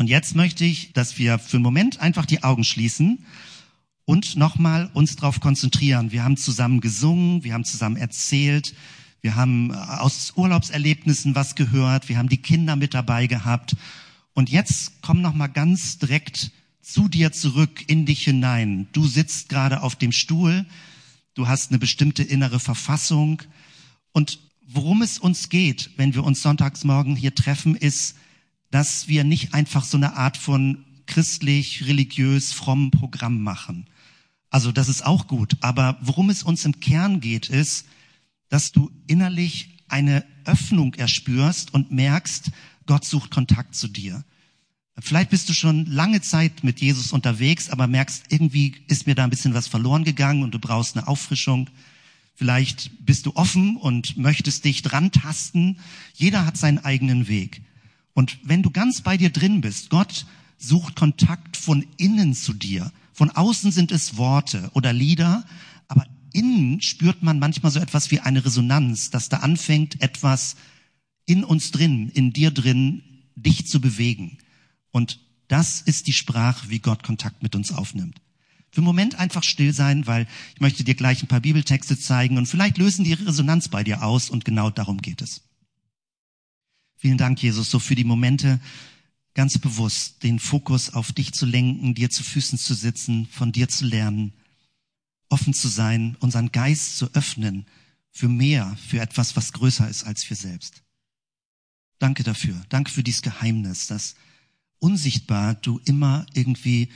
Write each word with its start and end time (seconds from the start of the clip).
Und 0.00 0.06
jetzt 0.06 0.34
möchte 0.34 0.64
ich, 0.64 0.94
dass 0.94 1.18
wir 1.18 1.38
für 1.38 1.58
einen 1.58 1.62
Moment 1.62 2.00
einfach 2.00 2.24
die 2.24 2.42
Augen 2.42 2.64
schließen 2.64 3.26
und 4.06 4.34
nochmal 4.34 4.88
uns 4.94 5.14
darauf 5.16 5.40
konzentrieren. 5.40 6.10
Wir 6.10 6.24
haben 6.24 6.38
zusammen 6.38 6.80
gesungen, 6.80 7.44
wir 7.44 7.52
haben 7.52 7.64
zusammen 7.64 7.96
erzählt, 7.96 8.74
wir 9.20 9.34
haben 9.34 9.74
aus 9.74 10.32
Urlaubserlebnissen 10.36 11.34
was 11.34 11.54
gehört, 11.54 12.08
wir 12.08 12.16
haben 12.16 12.30
die 12.30 12.40
Kinder 12.40 12.76
mit 12.76 12.94
dabei 12.94 13.26
gehabt. 13.26 13.76
Und 14.32 14.48
jetzt 14.48 15.02
komm 15.02 15.20
nochmal 15.20 15.50
ganz 15.50 15.98
direkt 15.98 16.50
zu 16.80 17.06
dir 17.06 17.30
zurück, 17.32 17.84
in 17.86 18.06
dich 18.06 18.24
hinein. 18.24 18.88
Du 18.92 19.06
sitzt 19.06 19.50
gerade 19.50 19.82
auf 19.82 19.96
dem 19.96 20.12
Stuhl, 20.12 20.64
du 21.34 21.46
hast 21.46 21.72
eine 21.72 21.78
bestimmte 21.78 22.22
innere 22.22 22.58
Verfassung. 22.58 23.42
Und 24.12 24.38
worum 24.66 25.02
es 25.02 25.18
uns 25.18 25.50
geht, 25.50 25.90
wenn 25.98 26.14
wir 26.14 26.24
uns 26.24 26.40
sonntagsmorgen 26.40 27.16
hier 27.16 27.34
treffen, 27.34 27.76
ist, 27.76 28.16
dass 28.70 29.08
wir 29.08 29.24
nicht 29.24 29.54
einfach 29.54 29.84
so 29.84 29.96
eine 29.96 30.16
Art 30.16 30.36
von 30.36 30.84
christlich, 31.06 31.86
religiös, 31.86 32.52
frommen 32.52 32.90
Programm 32.90 33.42
machen. 33.42 33.86
Also 34.48 34.72
das 34.72 34.88
ist 34.88 35.04
auch 35.04 35.26
gut. 35.26 35.56
Aber 35.60 35.98
worum 36.00 36.30
es 36.30 36.42
uns 36.42 36.64
im 36.64 36.80
Kern 36.80 37.20
geht, 37.20 37.48
ist, 37.48 37.86
dass 38.48 38.72
du 38.72 38.90
innerlich 39.06 39.70
eine 39.88 40.24
Öffnung 40.44 40.94
erspürst 40.94 41.74
und 41.74 41.90
merkst, 41.90 42.50
Gott 42.86 43.04
sucht 43.04 43.30
Kontakt 43.30 43.74
zu 43.74 43.88
dir. 43.88 44.24
Vielleicht 44.98 45.30
bist 45.30 45.48
du 45.48 45.54
schon 45.54 45.86
lange 45.86 46.20
Zeit 46.20 46.62
mit 46.62 46.80
Jesus 46.80 47.12
unterwegs, 47.12 47.70
aber 47.70 47.86
merkst, 47.86 48.24
irgendwie 48.28 48.76
ist 48.88 49.06
mir 49.06 49.14
da 49.14 49.24
ein 49.24 49.30
bisschen 49.30 49.54
was 49.54 49.66
verloren 49.66 50.04
gegangen 50.04 50.42
und 50.42 50.52
du 50.52 50.58
brauchst 50.58 50.96
eine 50.96 51.08
Auffrischung. 51.08 51.70
Vielleicht 52.34 53.04
bist 53.04 53.26
du 53.26 53.34
offen 53.34 53.76
und 53.76 54.16
möchtest 54.16 54.64
dich 54.64 54.82
dran 54.82 55.12
tasten. 55.12 55.78
Jeder 56.14 56.44
hat 56.44 56.56
seinen 56.56 56.78
eigenen 56.78 57.28
Weg. 57.28 57.62
Und 58.14 58.38
wenn 58.42 58.62
du 58.62 58.70
ganz 58.70 59.02
bei 59.02 59.16
dir 59.16 59.30
drin 59.30 59.60
bist, 59.60 59.90
Gott 59.90 60.26
sucht 60.58 60.96
Kontakt 60.96 61.56
von 61.56 61.84
innen 61.96 62.34
zu 62.34 62.52
dir. 62.52 62.92
Von 63.12 63.30
außen 63.30 63.72
sind 63.72 63.92
es 63.92 64.16
Worte 64.16 64.70
oder 64.74 64.92
Lieder, 64.92 65.44
aber 65.88 66.06
innen 66.32 66.80
spürt 66.80 67.22
man 67.22 67.38
manchmal 67.38 67.72
so 67.72 67.80
etwas 67.80 68.10
wie 68.10 68.20
eine 68.20 68.44
Resonanz, 68.44 69.10
dass 69.10 69.28
da 69.28 69.38
anfängt, 69.38 70.00
etwas 70.00 70.56
in 71.26 71.44
uns 71.44 71.70
drin, 71.70 72.10
in 72.10 72.32
dir 72.32 72.50
drin, 72.50 73.02
dich 73.36 73.66
zu 73.66 73.80
bewegen. 73.80 74.38
Und 74.90 75.20
das 75.48 75.80
ist 75.80 76.06
die 76.06 76.12
Sprache, 76.12 76.70
wie 76.70 76.78
Gott 76.78 77.02
Kontakt 77.02 77.42
mit 77.42 77.54
uns 77.54 77.72
aufnimmt. 77.72 78.20
Für 78.70 78.78
einen 78.78 78.86
Moment 78.86 79.16
einfach 79.16 79.42
still 79.42 79.72
sein, 79.72 80.06
weil 80.06 80.28
ich 80.54 80.60
möchte 80.60 80.84
dir 80.84 80.94
gleich 80.94 81.22
ein 81.22 81.28
paar 81.28 81.40
Bibeltexte 81.40 81.98
zeigen 81.98 82.38
und 82.38 82.46
vielleicht 82.46 82.78
lösen 82.78 83.04
die 83.04 83.14
Resonanz 83.14 83.68
bei 83.68 83.82
dir 83.82 84.04
aus 84.04 84.30
und 84.30 84.44
genau 84.44 84.70
darum 84.70 84.98
geht 84.98 85.22
es. 85.22 85.42
Vielen 87.00 87.16
Dank, 87.16 87.42
Jesus, 87.42 87.70
so 87.70 87.78
für 87.78 87.94
die 87.94 88.04
Momente, 88.04 88.60
ganz 89.32 89.56
bewusst 89.56 90.22
den 90.22 90.38
Fokus 90.38 90.90
auf 90.92 91.12
dich 91.12 91.32
zu 91.32 91.46
lenken, 91.46 91.94
dir 91.94 92.10
zu 92.10 92.22
Füßen 92.22 92.58
zu 92.58 92.74
sitzen, 92.74 93.26
von 93.26 93.52
dir 93.52 93.70
zu 93.70 93.86
lernen, 93.86 94.34
offen 95.30 95.54
zu 95.54 95.68
sein, 95.68 96.14
unseren 96.20 96.52
Geist 96.52 96.98
zu 96.98 97.10
öffnen 97.14 97.64
für 98.10 98.28
mehr, 98.28 98.76
für 98.86 99.00
etwas, 99.00 99.34
was 99.34 99.54
größer 99.54 99.88
ist 99.88 100.04
als 100.04 100.28
wir 100.28 100.36
selbst. 100.36 100.82
Danke 101.98 102.22
dafür. 102.22 102.60
Danke 102.68 102.90
für 102.90 103.02
dieses 103.02 103.22
Geheimnis, 103.22 103.86
dass 103.86 104.14
unsichtbar 104.78 105.54
du 105.54 105.80
immer 105.86 106.26
irgendwie 106.34 106.90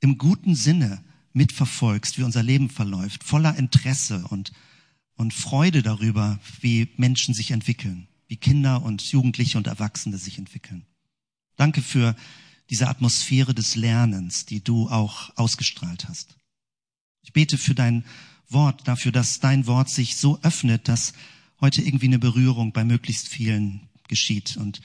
im 0.00 0.18
guten 0.18 0.54
Sinne 0.54 1.02
mitverfolgst, 1.32 2.18
wie 2.18 2.24
unser 2.24 2.42
Leben 2.42 2.68
verläuft, 2.68 3.24
voller 3.24 3.56
Interesse 3.56 4.22
und, 4.28 4.52
und 5.14 5.32
Freude 5.32 5.82
darüber, 5.82 6.38
wie 6.60 6.90
Menschen 6.98 7.32
sich 7.32 7.52
entwickeln, 7.52 8.06
wie 8.30 8.36
Kinder 8.36 8.82
und 8.82 9.02
Jugendliche 9.02 9.58
und 9.58 9.66
Erwachsene 9.66 10.16
sich 10.16 10.38
entwickeln. 10.38 10.86
Danke 11.56 11.82
für 11.82 12.14
diese 12.70 12.88
Atmosphäre 12.88 13.54
des 13.54 13.74
Lernens, 13.74 14.46
die 14.46 14.62
du 14.62 14.88
auch 14.88 15.36
ausgestrahlt 15.36 16.08
hast. 16.08 16.36
Ich 17.22 17.32
bete 17.32 17.58
für 17.58 17.74
dein 17.74 18.04
Wort, 18.48 18.86
dafür, 18.86 19.10
dass 19.10 19.40
dein 19.40 19.66
Wort 19.66 19.90
sich 19.90 20.14
so 20.14 20.38
öffnet, 20.42 20.86
dass 20.86 21.12
heute 21.60 21.82
irgendwie 21.82 22.06
eine 22.06 22.20
Berührung 22.20 22.72
bei 22.72 22.84
möglichst 22.84 23.26
vielen 23.26 23.88
geschieht 24.06 24.56
und 24.56 24.80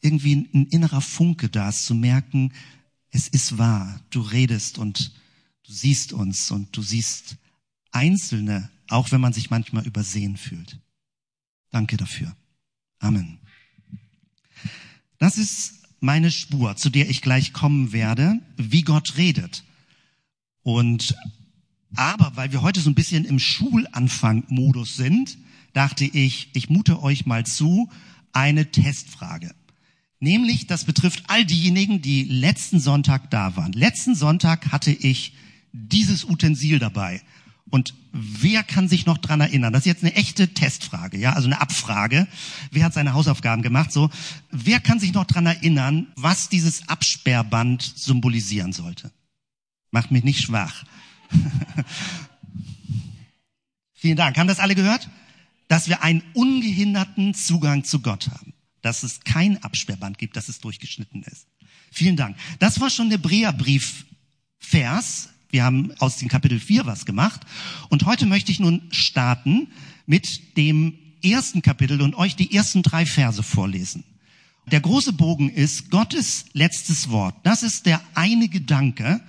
irgendwie 0.00 0.34
ein 0.34 0.66
innerer 0.66 1.00
Funke 1.00 1.48
da 1.48 1.68
ist, 1.68 1.86
zu 1.86 1.94
merken, 1.94 2.52
es 3.10 3.28
ist 3.28 3.56
wahr, 3.56 4.00
du 4.10 4.20
redest 4.20 4.78
und 4.78 5.12
du 5.64 5.72
siehst 5.72 6.12
uns 6.12 6.50
und 6.50 6.76
du 6.76 6.82
siehst 6.82 7.36
Einzelne, 7.92 8.68
auch 8.88 9.12
wenn 9.12 9.20
man 9.20 9.32
sich 9.32 9.48
manchmal 9.48 9.86
übersehen 9.86 10.36
fühlt. 10.36 10.80
Danke 11.70 11.96
dafür. 11.96 12.34
Amen. 13.00 13.38
Das 15.18 15.36
ist 15.36 15.80
meine 16.00 16.30
Spur, 16.30 16.76
zu 16.76 16.88
der 16.88 17.10
ich 17.10 17.20
gleich 17.20 17.52
kommen 17.52 17.92
werde, 17.92 18.40
wie 18.56 18.82
Gott 18.82 19.16
redet. 19.16 19.64
Und 20.62 21.14
aber 21.96 22.36
weil 22.36 22.52
wir 22.52 22.62
heute 22.62 22.80
so 22.80 22.88
ein 22.88 22.94
bisschen 22.94 23.24
im 23.24 23.38
Schulanfang-Modus 23.38 24.96
sind, 24.96 25.38
dachte 25.72 26.04
ich, 26.04 26.50
ich 26.52 26.70
mute 26.70 27.02
euch 27.02 27.26
mal 27.26 27.44
zu, 27.44 27.90
eine 28.32 28.70
Testfrage. 28.70 29.54
Nämlich, 30.20 30.66
das 30.66 30.84
betrifft 30.84 31.24
all 31.28 31.44
diejenigen, 31.44 32.02
die 32.02 32.24
letzten 32.24 32.78
Sonntag 32.78 33.30
da 33.30 33.56
waren. 33.56 33.72
Letzten 33.72 34.14
Sonntag 34.14 34.70
hatte 34.70 34.92
ich 34.92 35.32
dieses 35.72 36.24
Utensil 36.24 36.78
dabei. 36.78 37.22
Und 37.70 37.94
wer 38.12 38.62
kann 38.62 38.88
sich 38.88 39.06
noch 39.06 39.18
dran 39.18 39.40
erinnern? 39.40 39.72
Das 39.72 39.82
ist 39.82 39.86
jetzt 39.86 40.02
eine 40.02 40.14
echte 40.14 40.54
Testfrage, 40.54 41.16
ja, 41.16 41.32
also 41.32 41.46
eine 41.46 41.60
Abfrage. 41.60 42.26
Wer 42.70 42.84
hat 42.84 42.94
seine 42.94 43.14
Hausaufgaben 43.14 43.62
gemacht? 43.62 43.92
So, 43.92 44.10
wer 44.50 44.80
kann 44.80 44.98
sich 44.98 45.12
noch 45.12 45.24
dran 45.24 45.46
erinnern, 45.46 46.08
was 46.16 46.48
dieses 46.48 46.88
Absperrband 46.88 47.82
symbolisieren 47.82 48.72
sollte? 48.72 49.12
Macht 49.90 50.10
mich 50.10 50.24
nicht 50.24 50.40
schwach. 50.40 50.84
Vielen 53.94 54.16
Dank. 54.16 54.36
Haben 54.36 54.48
das 54.48 54.60
alle 54.60 54.74
gehört? 54.74 55.08
Dass 55.68 55.88
wir 55.88 56.02
einen 56.02 56.22
ungehinderten 56.34 57.34
Zugang 57.34 57.84
zu 57.84 58.00
Gott 58.00 58.28
haben 58.28 58.50
dass 58.82 59.02
es 59.02 59.20
kein 59.20 59.62
Absperrband 59.62 60.18
gibt, 60.18 60.36
dass 60.36 60.48
es 60.48 60.60
durchgeschnitten 60.60 61.22
ist. 61.24 61.46
Vielen 61.92 62.16
Dank. 62.16 62.36
Das 62.58 62.80
war 62.80 62.88
schon 62.90 63.10
der 63.10 63.18
Hebräerbrief-Vers. 63.18 65.28
Wir 65.50 65.64
haben 65.64 65.92
aus 65.98 66.16
dem 66.16 66.28
Kapitel 66.28 66.60
4 66.60 66.86
was 66.86 67.06
gemacht. 67.06 67.40
Und 67.88 68.06
heute 68.06 68.26
möchte 68.26 68.52
ich 68.52 68.60
nun 68.60 68.82
starten 68.90 69.68
mit 70.06 70.56
dem 70.56 70.98
ersten 71.22 71.62
Kapitel 71.62 72.00
und 72.02 72.14
euch 72.14 72.36
die 72.36 72.54
ersten 72.54 72.82
drei 72.82 73.04
Verse 73.04 73.42
vorlesen. 73.42 74.04
Der 74.70 74.80
große 74.80 75.12
Bogen 75.12 75.50
ist 75.50 75.90
Gottes 75.90 76.46
letztes 76.52 77.10
Wort. 77.10 77.34
Das 77.42 77.62
ist 77.62 77.86
der 77.86 78.00
eine 78.14 78.48
Gedanke, 78.48 79.20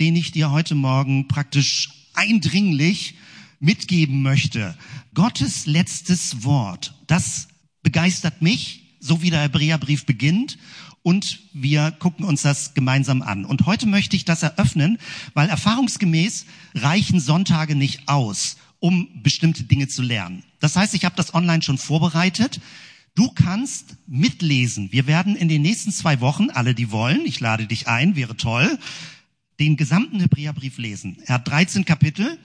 den 0.00 0.16
ich 0.16 0.32
dir 0.32 0.50
heute 0.50 0.74
Morgen 0.74 1.28
praktisch 1.28 1.90
eindringlich 2.14 3.14
mitgeben 3.60 4.22
möchte. 4.22 4.76
Gottes 5.14 5.66
letztes 5.66 6.42
Wort, 6.44 6.94
das 7.06 7.48
begeistert 7.82 8.42
mich, 8.42 8.96
so 9.00 9.22
wie 9.22 9.30
der 9.30 9.42
Hebräerbrief 9.42 10.04
beginnt. 10.04 10.58
Und 11.02 11.40
wir 11.52 11.90
gucken 11.92 12.24
uns 12.24 12.42
das 12.42 12.74
gemeinsam 12.74 13.22
an. 13.22 13.44
Und 13.44 13.66
heute 13.66 13.86
möchte 13.86 14.16
ich 14.16 14.24
das 14.24 14.42
eröffnen, 14.42 14.98
weil 15.34 15.48
erfahrungsgemäß 15.48 16.46
reichen 16.74 17.20
Sonntage 17.20 17.74
nicht 17.74 18.08
aus, 18.08 18.56
um 18.80 19.22
bestimmte 19.22 19.64
Dinge 19.64 19.88
zu 19.88 20.02
lernen. 20.02 20.42
Das 20.60 20.76
heißt, 20.76 20.94
ich 20.94 21.04
habe 21.04 21.16
das 21.16 21.34
online 21.34 21.62
schon 21.62 21.78
vorbereitet. 21.78 22.60
Du 23.14 23.30
kannst 23.30 23.96
mitlesen. 24.06 24.92
Wir 24.92 25.06
werden 25.06 25.34
in 25.34 25.48
den 25.48 25.62
nächsten 25.62 25.92
zwei 25.92 26.20
Wochen, 26.20 26.50
alle 26.50 26.74
die 26.74 26.90
wollen, 26.90 27.26
ich 27.26 27.40
lade 27.40 27.66
dich 27.66 27.88
ein, 27.88 28.14
wäre 28.14 28.36
toll, 28.36 28.78
den 29.58 29.76
gesamten 29.76 30.20
Hebräerbrief 30.20 30.78
lesen. 30.78 31.18
Er 31.26 31.36
hat 31.36 31.48
13 31.48 31.84
Kapitel 31.84 32.38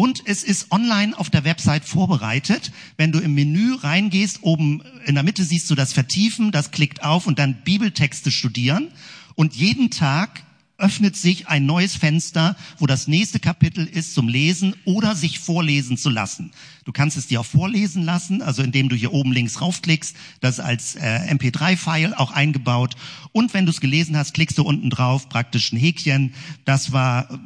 und 0.00 0.22
es 0.24 0.44
ist 0.44 0.72
online 0.72 1.12
auf 1.18 1.28
der 1.28 1.44
Website 1.44 1.84
vorbereitet. 1.84 2.72
Wenn 2.96 3.12
du 3.12 3.18
im 3.18 3.34
Menü 3.34 3.74
reingehst, 3.74 4.38
oben 4.40 4.82
in 5.04 5.14
der 5.14 5.22
Mitte 5.22 5.44
siehst 5.44 5.68
du 5.68 5.74
das 5.74 5.92
Vertiefen, 5.92 6.52
das 6.52 6.70
klickt 6.70 7.04
auf 7.04 7.26
und 7.26 7.38
dann 7.38 7.60
Bibeltexte 7.64 8.30
studieren. 8.30 8.88
Und 9.34 9.56
jeden 9.56 9.90
Tag 9.90 10.42
öffnet 10.78 11.16
sich 11.16 11.48
ein 11.48 11.66
neues 11.66 11.96
Fenster, 11.96 12.56
wo 12.78 12.86
das 12.86 13.08
nächste 13.08 13.40
Kapitel 13.40 13.86
ist 13.86 14.14
zum 14.14 14.26
Lesen 14.26 14.74
oder 14.86 15.14
sich 15.14 15.38
vorlesen 15.38 15.98
zu 15.98 16.08
lassen. 16.08 16.52
Du 16.86 16.92
kannst 16.92 17.18
es 17.18 17.26
dir 17.26 17.40
auch 17.40 17.44
vorlesen 17.44 18.02
lassen, 18.02 18.40
also 18.40 18.62
indem 18.62 18.88
du 18.88 18.96
hier 18.96 19.12
oben 19.12 19.32
links 19.32 19.60
raufklickst, 19.60 20.16
das 20.40 20.60
als 20.60 20.94
äh, 20.94 21.30
MP3-File 21.30 22.14
auch 22.14 22.30
eingebaut. 22.30 22.96
Und 23.32 23.52
wenn 23.52 23.66
du 23.66 23.70
es 23.70 23.82
gelesen 23.82 24.16
hast, 24.16 24.32
klickst 24.32 24.56
du 24.56 24.62
unten 24.62 24.88
drauf, 24.88 25.28
praktisch 25.28 25.72
ein 25.72 25.78
Häkchen. 25.78 26.32
Das 26.64 26.92
war 26.92 27.38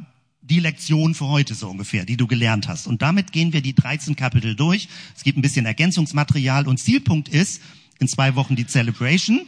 die 0.49 0.59
Lektion 0.59 1.15
für 1.15 1.27
heute 1.27 1.55
so 1.55 1.69
ungefähr, 1.69 2.05
die 2.05 2.17
du 2.17 2.27
gelernt 2.27 2.67
hast. 2.67 2.87
Und 2.87 3.01
damit 3.01 3.31
gehen 3.31 3.53
wir 3.53 3.61
die 3.61 3.73
13 3.73 4.15
Kapitel 4.15 4.55
durch. 4.55 4.87
Es 5.15 5.23
gibt 5.23 5.37
ein 5.37 5.41
bisschen 5.41 5.65
Ergänzungsmaterial 5.65 6.67
und 6.67 6.79
Zielpunkt 6.79 7.29
ist 7.29 7.61
in 7.99 8.07
zwei 8.07 8.35
Wochen 8.35 8.55
die 8.55 8.67
Celebration. 8.67 9.41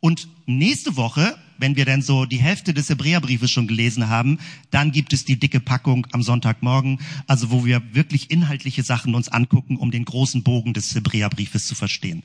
Und 0.00 0.28
nächste 0.46 0.96
Woche 0.96 1.36
wenn 1.60 1.76
wir 1.76 1.84
dann 1.84 2.02
so 2.02 2.24
die 2.24 2.38
Hälfte 2.38 2.72
des 2.72 2.88
Hebräerbriefes 2.88 3.50
schon 3.50 3.68
gelesen 3.68 4.08
haben, 4.08 4.38
dann 4.70 4.92
gibt 4.92 5.12
es 5.12 5.24
die 5.24 5.38
dicke 5.38 5.60
Packung 5.60 6.06
am 6.12 6.22
Sonntagmorgen, 6.22 7.00
also 7.26 7.50
wo 7.50 7.64
wir 7.64 7.82
wirklich 7.92 8.30
inhaltliche 8.30 8.82
Sachen 8.82 9.14
uns 9.14 9.28
angucken, 9.28 9.76
um 9.76 9.90
den 9.90 10.06
großen 10.06 10.42
Bogen 10.42 10.72
des 10.72 10.94
Hebräerbriefes 10.94 11.66
zu 11.66 11.74
verstehen. 11.74 12.22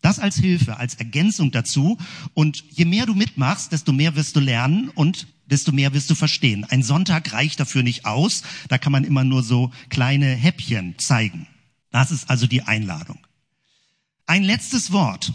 Das 0.00 0.18
als 0.18 0.36
Hilfe, 0.36 0.78
als 0.78 0.94
Ergänzung 0.94 1.50
dazu. 1.50 1.98
Und 2.32 2.64
je 2.70 2.84
mehr 2.84 3.04
du 3.04 3.14
mitmachst, 3.14 3.72
desto 3.72 3.92
mehr 3.92 4.16
wirst 4.16 4.36
du 4.36 4.40
lernen 4.40 4.90
und 4.94 5.26
desto 5.50 5.72
mehr 5.72 5.92
wirst 5.92 6.10
du 6.10 6.14
verstehen. 6.14 6.64
Ein 6.64 6.82
Sonntag 6.82 7.32
reicht 7.32 7.60
dafür 7.60 7.82
nicht 7.82 8.04
aus. 8.04 8.42
Da 8.68 8.78
kann 8.78 8.92
man 8.92 9.04
immer 9.04 9.24
nur 9.24 9.42
so 9.42 9.72
kleine 9.88 10.26
Häppchen 10.26 10.98
zeigen. 10.98 11.46
Das 11.90 12.10
ist 12.10 12.28
also 12.30 12.46
die 12.46 12.62
Einladung. 12.62 13.18
Ein 14.26 14.44
letztes 14.44 14.92
Wort. 14.92 15.32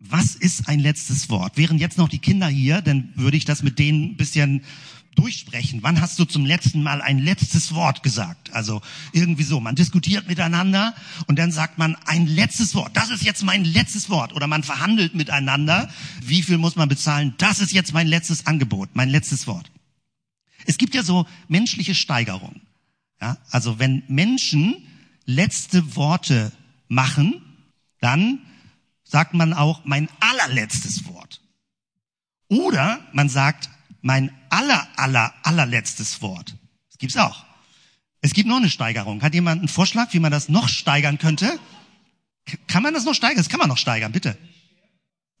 Was 0.00 0.34
ist 0.34 0.66
ein 0.68 0.80
letztes 0.80 1.28
Wort? 1.28 1.58
Wären 1.58 1.78
jetzt 1.78 1.98
noch 1.98 2.08
die 2.08 2.18
Kinder 2.18 2.48
hier, 2.48 2.80
dann 2.80 3.12
würde 3.14 3.36
ich 3.36 3.44
das 3.44 3.62
mit 3.62 3.78
denen 3.78 4.12
ein 4.12 4.16
bisschen 4.16 4.62
durchsprechen. 5.14 5.82
Wann 5.82 6.00
hast 6.00 6.18
du 6.18 6.24
zum 6.24 6.46
letzten 6.46 6.82
Mal 6.82 7.02
ein 7.02 7.18
letztes 7.18 7.74
Wort 7.74 8.02
gesagt? 8.02 8.52
Also 8.54 8.80
irgendwie 9.12 9.42
so, 9.42 9.60
man 9.60 9.74
diskutiert 9.74 10.26
miteinander 10.26 10.94
und 11.26 11.38
dann 11.38 11.52
sagt 11.52 11.76
man 11.76 11.96
ein 12.06 12.26
letztes 12.26 12.74
Wort. 12.74 12.96
Das 12.96 13.10
ist 13.10 13.22
jetzt 13.22 13.44
mein 13.44 13.64
letztes 13.64 14.08
Wort. 14.08 14.32
Oder 14.32 14.46
man 14.46 14.62
verhandelt 14.62 15.14
miteinander. 15.14 15.90
Wie 16.22 16.42
viel 16.42 16.56
muss 16.56 16.76
man 16.76 16.88
bezahlen? 16.88 17.34
Das 17.36 17.60
ist 17.60 17.72
jetzt 17.72 17.92
mein 17.92 18.06
letztes 18.06 18.46
Angebot, 18.46 18.90
mein 18.94 19.10
letztes 19.10 19.46
Wort. 19.46 19.70
Es 20.66 20.78
gibt 20.78 20.94
ja 20.94 21.02
so 21.02 21.26
menschliche 21.48 21.94
Steigerungen. 21.94 22.62
Ja, 23.20 23.36
also 23.50 23.78
wenn 23.78 24.02
Menschen 24.08 24.76
letzte 25.26 25.94
Worte 25.94 26.52
machen, 26.88 27.42
dann 28.00 28.38
sagt 29.10 29.34
man 29.34 29.52
auch 29.52 29.84
mein 29.84 30.08
allerletztes 30.20 31.06
Wort. 31.06 31.40
Oder 32.48 33.00
man 33.12 33.28
sagt 33.28 33.68
mein 34.02 34.32
aller, 34.50 34.86
aller, 34.96 35.34
allerletztes 35.42 36.22
Wort. 36.22 36.56
Das 36.88 36.98
gibt's 36.98 37.16
auch. 37.16 37.44
Es 38.20 38.32
gibt 38.32 38.48
noch 38.48 38.56
eine 38.56 38.70
Steigerung. 38.70 39.22
Hat 39.22 39.34
jemand 39.34 39.60
einen 39.60 39.68
Vorschlag, 39.68 40.12
wie 40.12 40.20
man 40.20 40.30
das 40.30 40.48
noch 40.48 40.68
steigern 40.68 41.18
könnte? 41.18 41.58
Kann 42.66 42.82
man 42.82 42.94
das 42.94 43.04
noch 43.04 43.14
steigern? 43.14 43.38
Das 43.38 43.48
kann 43.48 43.58
man 43.58 43.68
noch 43.68 43.78
steigern, 43.78 44.12
bitte. 44.12 44.36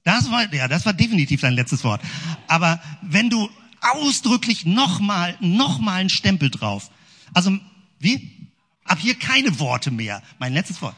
Das 0.02 0.30
war, 0.30 0.52
ja, 0.52 0.66
das 0.66 0.86
war 0.86 0.92
definitiv 0.92 1.42
dein 1.42 1.54
letztes 1.54 1.84
Wort. 1.84 2.00
Aber 2.48 2.80
wenn 3.02 3.30
du 3.30 3.50
ausdrücklich 3.80 4.66
nochmal, 4.66 5.36
nochmal 5.40 6.00
einen 6.00 6.10
Stempel 6.10 6.50
drauf. 6.50 6.90
Also, 7.34 7.58
wie? 7.98 8.50
Ab 8.84 8.98
hier 8.98 9.14
keine 9.14 9.58
Worte 9.58 9.90
mehr. 9.90 10.22
Mein 10.38 10.54
letztes 10.54 10.80
Wort. 10.82 10.96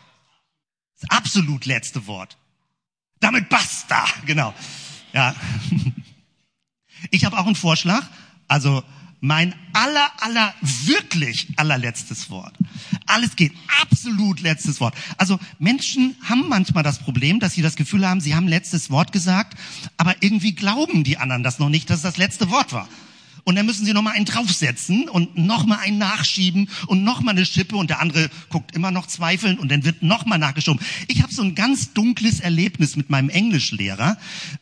Das 1.00 1.10
absolut 1.10 1.66
letzte 1.66 2.06
Wort. 2.06 2.36
Damit 3.22 3.48
basta. 3.48 4.04
Genau. 4.26 4.52
Ja. 5.14 5.34
Ich 7.10 7.24
habe 7.24 7.36
auch 7.36 7.46
einen 7.46 7.56
Vorschlag. 7.56 8.06
Also 8.46 8.84
mein 9.20 9.56
aller, 9.72 10.08
aller, 10.20 10.54
wirklich 10.84 11.48
allerletztes 11.56 12.30
Wort. 12.30 12.56
Alles 13.06 13.34
geht. 13.34 13.52
Absolut 13.80 14.40
letztes 14.40 14.80
Wort. 14.80 14.94
Also 15.18 15.40
Menschen 15.58 16.16
haben 16.22 16.48
manchmal 16.48 16.84
das 16.84 17.00
Problem, 17.00 17.40
dass 17.40 17.54
sie 17.54 17.62
das 17.62 17.74
Gefühl 17.74 18.08
haben, 18.08 18.20
sie 18.20 18.36
haben 18.36 18.46
letztes 18.46 18.88
Wort 18.88 19.10
gesagt, 19.10 19.58
aber 19.96 20.14
irgendwie 20.20 20.54
glauben 20.54 21.02
die 21.02 21.18
anderen 21.18 21.42
das 21.42 21.58
noch 21.58 21.68
nicht, 21.68 21.90
dass 21.90 21.98
es 21.98 22.02
das 22.02 22.18
letzte 22.18 22.50
Wort 22.50 22.72
war. 22.72 22.88
Und 23.44 23.56
dann 23.56 23.66
müssen 23.66 23.84
sie 23.84 23.92
nochmal 23.92 24.14
einen 24.14 24.24
draufsetzen 24.24 25.08
und 25.08 25.36
nochmal 25.36 25.78
einen 25.80 25.98
nachschieben 25.98 26.68
und 26.86 27.02
nochmal 27.02 27.34
eine 27.34 27.44
Schippe 27.44 27.76
und 27.76 27.90
der 27.90 28.00
andere 28.00 28.30
guckt 28.50 28.74
immer 28.74 28.90
noch 28.90 29.06
zweifeln 29.06 29.58
und 29.58 29.70
dann 29.70 29.84
wird 29.84 30.02
nochmal 30.02 30.38
nachgeschoben. 30.38 30.80
Ich 31.08 31.22
habe 31.22 31.34
so 31.34 31.42
ein 31.42 31.54
ganz 31.54 31.92
dunkles 31.92 32.40
Erlebnis 32.40 32.96
mit 32.96 33.10
meinem 33.10 33.30
Englischlehrer. 33.30 34.16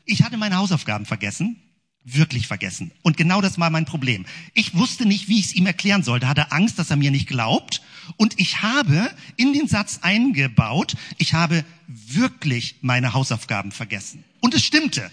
Ich 0.07 0.23
hatte 0.23 0.37
meine 0.37 0.57
Hausaufgaben 0.57 1.05
vergessen 1.05 1.57
wirklich 2.05 2.47
vergessen. 2.47 2.93
Und 3.03 3.17
genau 3.17 3.41
das 3.41 3.59
war 3.59 3.71
mein 3.71 3.85
Problem. 3.85 4.25
Ich 4.55 4.75
wusste 4.75 5.07
nicht, 5.07 5.29
wie 5.29 5.39
ich 5.39 5.47
es 5.47 5.55
ihm 5.55 5.67
erklären 5.67 6.03
sollte, 6.03 6.29
hatte 6.29 6.53
Angst, 6.53 6.79
dass 6.79 6.91
er 6.91 6.97
mir 6.97 7.11
nicht 7.11 7.29
glaubt. 7.29 7.83
Und 8.17 8.35
ich 8.39 8.63
habe 8.63 9.11
in 9.37 9.53
den 9.53 9.69
Satz 9.69 10.01
eingebaut, 10.03 10.95
ich 11.19 11.35
habe 11.35 11.65
wirklich 11.87 12.77
meine 12.81 13.13
Hausaufgaben 13.13 13.73
vergessen. 13.73 14.25
Und 14.41 14.55
es 14.55 14.65
stimmte. 14.65 15.11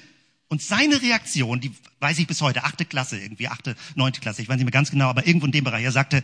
Und 0.49 0.61
seine 0.61 1.01
Reaktion, 1.01 1.59
die 1.59 1.71
weiß 1.99 2.19
ich 2.19 2.27
bis 2.27 2.41
heute, 2.41 2.63
achte 2.63 2.85
Klasse 2.85 3.19
irgendwie, 3.19 3.47
achte, 3.47 3.75
neunte 3.95 4.21
Klasse, 4.21 4.41
ich 4.41 4.47
weiß 4.47 4.55
nicht 4.55 4.65
mehr 4.65 4.71
ganz 4.71 4.91
genau, 4.91 5.09
aber 5.09 5.27
irgendwo 5.27 5.45
in 5.45 5.51
dem 5.51 5.63
Bereich, 5.63 5.83
er 5.83 5.91
sagte, 5.91 6.23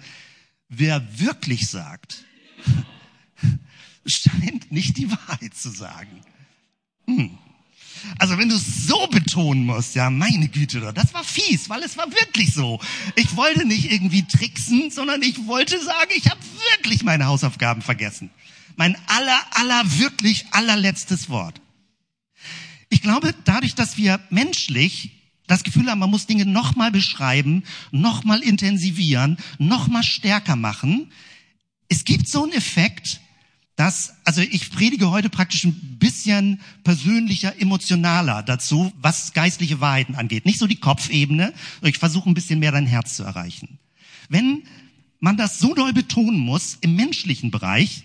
wer 0.70 1.20
wirklich 1.20 1.68
sagt, 1.68 2.24
scheint 4.06 4.72
nicht 4.72 4.98
die 4.98 5.12
Wahrheit 5.12 5.56
zu 5.56 5.70
sagen. 5.70 6.22
Hm. 7.06 7.38
Also 8.20 8.38
wenn 8.38 8.50
du 8.50 8.58
so 8.58 9.08
betonen 9.08 9.66
musst, 9.66 9.96
ja, 9.96 10.10
meine 10.10 10.50
Güte, 10.50 10.92
das 10.94 11.14
war 11.14 11.24
fies, 11.24 11.70
weil 11.70 11.84
es 11.84 11.98
war 11.98 12.10
wirklich 12.12 12.54
so. 12.54 12.80
Ich 13.16 13.36
wollte 13.36 13.66
nicht 13.66 13.92
irgendwie 13.92 14.24
tricksen, 14.24 14.92
sondern 14.92 15.22
ich 15.22 15.48
wollte 15.48 15.82
sagen, 15.82 16.12
ich 16.16 16.30
habe 16.30 16.40
wirklich 16.76 17.04
meine 17.04 17.26
Hausaufgaben 17.26 17.82
vergessen. 17.82 18.30
Mein 18.76 18.98
aller, 19.08 19.40
aller, 19.52 20.00
wirklich 20.00 20.46
allerletztes 20.52 21.30
Wort. 21.30 21.62
Ich 22.94 23.02
glaube, 23.02 23.34
dadurch, 23.44 23.74
dass 23.74 23.98
wir 23.98 24.20
menschlich 24.30 25.10
das 25.48 25.64
Gefühl 25.64 25.90
haben, 25.90 25.98
man 25.98 26.12
muss 26.12 26.28
Dinge 26.28 26.46
nochmal 26.46 26.92
beschreiben, 26.92 27.64
nochmal 27.90 28.44
intensivieren, 28.44 29.38
nochmal 29.58 30.04
stärker 30.04 30.56
machen, 30.56 31.12
es 31.90 32.04
gibt 32.06 32.28
so 32.28 32.44
einen 32.44 32.54
Effekt, 32.54 33.20
dass, 33.76 34.14
also 34.26 34.42
ich 34.42 34.70
predige 34.70 35.10
heute 35.10 35.32
praktisch 35.32 35.64
ein 35.64 35.98
bisschen 35.98 36.62
persönlicher, 36.84 37.60
emotionaler 37.60 38.44
dazu, 38.44 38.94
was 39.02 39.34
geistliche 39.34 39.82
Wahrheiten 39.82 40.14
angeht. 40.14 40.46
Nicht 40.46 40.60
so 40.60 40.68
die 40.68 40.80
Kopfebene, 40.80 41.52
ich 41.82 41.98
versuche 41.98 42.30
ein 42.30 42.36
bisschen 42.36 42.60
mehr 42.60 42.72
dein 42.72 42.86
Herz 42.86 43.16
zu 43.16 43.24
erreichen. 43.24 43.80
Wenn 44.30 44.66
man 45.20 45.36
das 45.36 45.58
so 45.58 45.74
doll 45.74 45.94
betonen 45.94 46.38
muss 46.38 46.78
im 46.82 46.96
menschlichen 46.96 47.50
Bereich, 47.50 48.04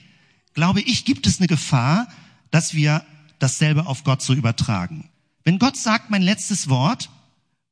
glaube 0.54 0.80
ich, 0.80 1.04
gibt 1.04 1.26
es 1.26 1.40
eine 1.40 1.46
Gefahr, 1.46 2.08
dass 2.50 2.72
wir 2.72 3.04
dasselbe 3.38 3.86
auf 3.86 4.04
Gott 4.04 4.22
so 4.22 4.34
übertragen. 4.34 5.10
Wenn 5.44 5.58
Gott 5.58 5.76
sagt, 5.76 6.10
mein 6.10 6.22
letztes 6.22 6.68
Wort, 6.68 7.10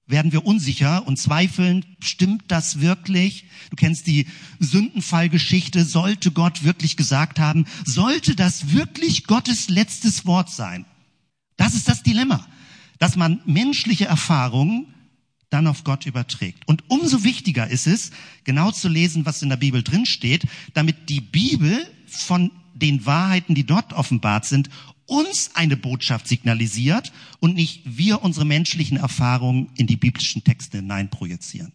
werden 0.07 0.33
wir 0.33 0.47
unsicher 0.47 1.07
und 1.07 1.19
zweifeln, 1.19 1.85
stimmt 1.99 2.45
das 2.49 2.81
wirklich? 2.81 3.47
Du 3.71 3.77
kennst 3.77 4.07
die 4.07 4.27
Sündenfallgeschichte, 4.61 5.85
sollte 5.85 6.31
Gott 6.31 6.63
wirklich 6.63 6.97
gesagt 6.97 7.41
haben, 7.41 7.67
sollte 7.85 8.37
das 8.37 8.73
wirklich 8.73 9.25
Gottes 9.25 9.69
letztes 9.69 10.25
Wort 10.25 10.49
sein? 10.49 10.85
Das 11.57 11.75
ist 11.75 11.89
das 11.89 12.03
Dilemma, 12.03 12.47
dass 12.99 13.17
man 13.17 13.41
menschliche 13.47 14.07
Erfahrungen 14.07 14.87
dann 15.51 15.67
auf 15.67 15.85
Gott 15.85 16.07
überträgt. 16.07 16.67
Und 16.67 16.85
umso 16.89 17.25
wichtiger 17.25 17.69
ist 17.69 17.87
es, 17.87 18.11
genau 18.45 18.71
zu 18.71 18.89
lesen, 18.89 19.27
was 19.27 19.43
in 19.43 19.49
der 19.49 19.57
Bibel 19.57 19.83
drin 19.83 20.07
steht, 20.07 20.47
damit 20.75 21.09
die 21.09 21.21
Bibel 21.21 21.87
von 22.07 22.51
den 22.75 23.07
Wahrheiten, 23.07 23.55
die 23.55 23.65
dort 23.65 23.93
offenbart 23.93 24.45
sind, 24.45 24.71
uns 25.07 25.51
eine 25.55 25.77
Botschaft 25.77 26.29
signalisiert 26.29 27.13
und 27.41 27.55
nicht 27.55 27.83
wir 27.85 28.23
unsere 28.23 28.45
menschlichen 28.45 28.97
Erfahrungen 28.97 29.71
in 29.77 29.87
die 29.87 29.97
biblischen 29.97 30.45
Texte 30.45 30.79
hineinprojizieren. 30.79 31.73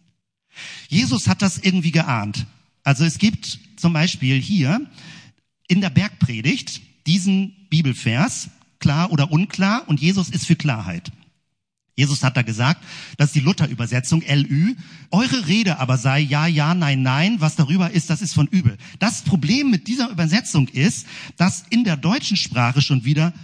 Jesus 0.88 1.28
hat 1.28 1.42
das 1.42 1.58
irgendwie 1.58 1.92
geahnt. 1.92 2.46
Also 2.84 3.04
es 3.04 3.18
gibt 3.18 3.58
zum 3.76 3.92
Beispiel 3.92 4.40
hier 4.40 4.86
in 5.68 5.80
der 5.80 5.90
Bergpredigt 5.90 6.82
diesen 7.06 7.68
Bibelvers, 7.70 8.50
klar 8.78 9.10
oder 9.10 9.32
unklar, 9.32 9.88
und 9.88 10.00
Jesus 10.00 10.28
ist 10.28 10.46
für 10.46 10.56
Klarheit. 10.56 11.10
Jesus 11.94 12.22
hat 12.22 12.36
da 12.38 12.42
gesagt, 12.42 12.82
das 13.18 13.28
ist 13.28 13.34
die 13.34 13.40
Luther-Übersetzung, 13.40 14.22
LÜ. 14.26 14.74
Eure 15.10 15.46
Rede 15.46 15.78
aber 15.78 15.98
sei 15.98 16.20
ja, 16.20 16.46
ja, 16.46 16.74
nein, 16.74 17.02
nein. 17.02 17.36
Was 17.40 17.54
darüber 17.56 17.90
ist, 17.90 18.08
das 18.08 18.22
ist 18.22 18.32
von 18.32 18.46
übel. 18.46 18.78
Das 18.98 19.22
Problem 19.22 19.70
mit 19.70 19.88
dieser 19.88 20.08
Übersetzung 20.08 20.68
ist, 20.68 21.06
dass 21.36 21.64
in 21.68 21.84
der 21.84 21.98
deutschen 21.98 22.38
Sprache 22.38 22.80
schon 22.80 23.04
wieder 23.04 23.34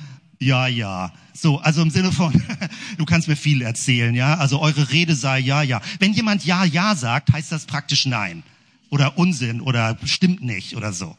ja, 0.40 0.66
ja. 0.66 1.12
So, 1.34 1.58
also 1.58 1.82
im 1.82 1.90
Sinne 1.90 2.12
von, 2.12 2.32
du 2.98 3.04
kannst 3.04 3.28
mir 3.28 3.36
viel 3.36 3.60
erzählen, 3.60 4.14
ja. 4.14 4.36
Also 4.36 4.60
eure 4.60 4.90
Rede 4.90 5.14
sei 5.14 5.40
ja, 5.40 5.62
ja. 5.62 5.80
Wenn 5.98 6.12
jemand 6.12 6.44
ja, 6.44 6.64
ja 6.64 6.94
sagt, 6.94 7.32
heißt 7.32 7.52
das 7.52 7.66
praktisch 7.66 8.06
nein. 8.06 8.42
Oder 8.90 9.18
Unsinn 9.18 9.60
oder 9.60 9.98
stimmt 10.04 10.42
nicht 10.42 10.76
oder 10.76 10.92
so. 10.92 11.16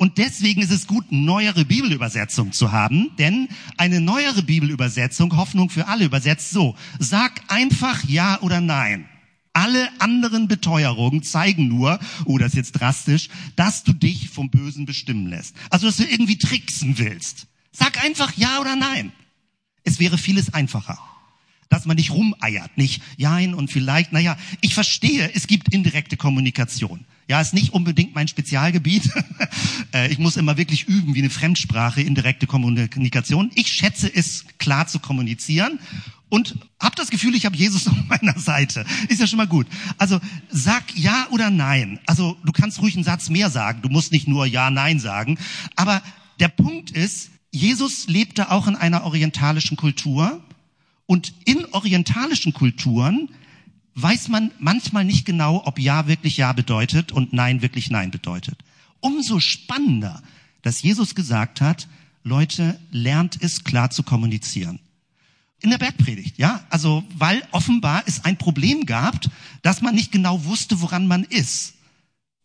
Und 0.00 0.16
deswegen 0.16 0.62
ist 0.62 0.70
es 0.70 0.86
gut, 0.86 1.12
neuere 1.12 1.66
Bibelübersetzung 1.66 2.52
zu 2.52 2.72
haben, 2.72 3.10
denn 3.18 3.48
eine 3.76 4.00
neuere 4.00 4.42
Bibelübersetzung, 4.42 5.36
Hoffnung 5.36 5.68
für 5.68 5.88
alle, 5.88 6.06
übersetzt 6.06 6.52
so, 6.52 6.74
sag 6.98 7.42
einfach 7.48 8.02
ja 8.04 8.40
oder 8.40 8.62
nein. 8.62 9.06
Alle 9.52 9.90
anderen 10.00 10.48
Beteuerungen 10.48 11.22
zeigen 11.22 11.68
nur, 11.68 12.00
oh, 12.24 12.38
das 12.38 12.52
ist 12.52 12.56
jetzt 12.56 12.72
drastisch, 12.72 13.28
dass 13.56 13.84
du 13.84 13.92
dich 13.92 14.30
vom 14.30 14.48
Bösen 14.48 14.86
bestimmen 14.86 15.26
lässt. 15.26 15.54
Also, 15.68 15.86
dass 15.88 15.98
du 15.98 16.04
irgendwie 16.04 16.38
tricksen 16.38 16.96
willst. 16.96 17.46
Sag 17.70 18.02
einfach 18.02 18.32
ja 18.38 18.58
oder 18.58 18.76
nein. 18.76 19.12
Es 19.84 20.00
wäre 20.00 20.16
vieles 20.16 20.54
einfacher 20.54 20.98
dass 21.70 21.86
man 21.86 21.96
nicht 21.96 22.10
rumeiert, 22.10 22.76
nicht 22.76 23.00
jein 23.16 23.54
und 23.54 23.70
vielleicht, 23.70 24.12
naja, 24.12 24.36
ich 24.60 24.74
verstehe, 24.74 25.30
es 25.32 25.46
gibt 25.46 25.72
indirekte 25.72 26.16
Kommunikation. 26.16 27.06
Ja, 27.30 27.40
ist 27.40 27.54
nicht 27.54 27.72
unbedingt 27.72 28.12
mein 28.12 28.26
Spezialgebiet. 28.26 29.08
Äh, 29.92 30.12
ich 30.12 30.18
muss 30.20 30.36
immer 30.36 30.56
wirklich 30.56 30.86
üben, 30.86 31.16
wie 31.16 31.18
eine 31.18 31.30
Fremdsprache, 31.30 32.00
indirekte 32.00 32.46
Kommunikation. 32.46 33.50
Ich 33.56 33.72
schätze 33.72 34.08
es, 34.14 34.44
klar 34.58 34.86
zu 34.86 35.00
kommunizieren. 35.00 35.80
und 36.28 36.54
hab 36.78 36.94
das 36.94 37.10
Gefühl, 37.10 37.34
ich 37.34 37.44
habe 37.44 37.56
Jesus 37.56 37.88
auf 37.88 37.96
meiner 38.08 38.38
Seite. 38.38 38.84
Ist 39.08 39.20
ja 39.20 39.26
schon 39.26 39.38
mal 39.38 39.48
gut. 39.48 39.66
Also 39.98 40.20
sag 40.48 40.96
ja 40.96 41.26
oder 41.30 41.50
nein. 41.50 41.98
Also 42.06 42.36
du 42.44 42.52
kannst 42.52 42.80
ruhig 42.82 42.94
einen 42.94 43.02
Satz 43.02 43.30
mehr 43.30 43.50
sagen. 43.50 43.82
Du 43.82 43.88
musst 43.88 44.12
nicht 44.12 44.28
nur 44.28 44.46
ja, 44.46 44.70
nein 44.70 45.00
sagen. 45.00 45.38
Aber 45.74 46.02
der 46.38 46.48
Punkt 46.48 46.92
ist, 46.92 47.30
Jesus 47.50 48.06
lebte 48.06 48.52
auch 48.52 48.68
in 48.68 48.76
einer 48.76 49.02
orientalischen 49.02 49.76
Kultur. 49.76 50.40
Und 51.06 51.32
in 51.44 51.64
orientalischen 51.72 52.52
Kulturen 52.52 53.28
weiß 54.00 54.28
man 54.28 54.50
manchmal 54.58 55.04
nicht 55.04 55.24
genau, 55.24 55.62
ob 55.64 55.78
ja 55.78 56.06
wirklich 56.06 56.36
ja 56.36 56.52
bedeutet 56.52 57.12
und 57.12 57.32
nein 57.32 57.62
wirklich 57.62 57.90
nein 57.90 58.10
bedeutet. 58.10 58.58
Umso 59.00 59.40
spannender, 59.40 60.22
dass 60.62 60.82
Jesus 60.82 61.14
gesagt 61.14 61.60
hat, 61.60 61.88
Leute, 62.22 62.78
lernt 62.90 63.42
es 63.42 63.64
klar 63.64 63.90
zu 63.90 64.02
kommunizieren 64.02 64.78
in 65.60 65.70
der 65.70 65.78
Bergpredigt, 65.78 66.38
ja? 66.38 66.64
Also, 66.70 67.04
weil 67.16 67.42
offenbar 67.52 68.02
es 68.06 68.24
ein 68.24 68.38
Problem 68.38 68.86
gab, 68.86 69.20
dass 69.62 69.82
man 69.82 69.94
nicht 69.94 70.12
genau 70.12 70.44
wusste, 70.44 70.80
woran 70.80 71.06
man 71.06 71.24
ist. 71.24 71.74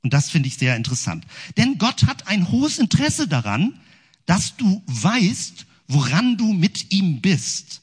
Und 0.04 0.14
das 0.14 0.30
finde 0.30 0.48
ich 0.48 0.58
sehr 0.58 0.76
interessant. 0.76 1.26
Denn 1.58 1.78
Gott 1.78 2.06
hat 2.06 2.28
ein 2.28 2.52
hohes 2.52 2.78
Interesse 2.78 3.28
daran, 3.28 3.80
dass 4.26 4.56
du 4.58 4.84
weißt, 4.88 5.66
woran 5.88 6.38
du 6.38 6.54
mit 6.54 6.92
ihm 6.92 7.22
bist. 7.22 7.82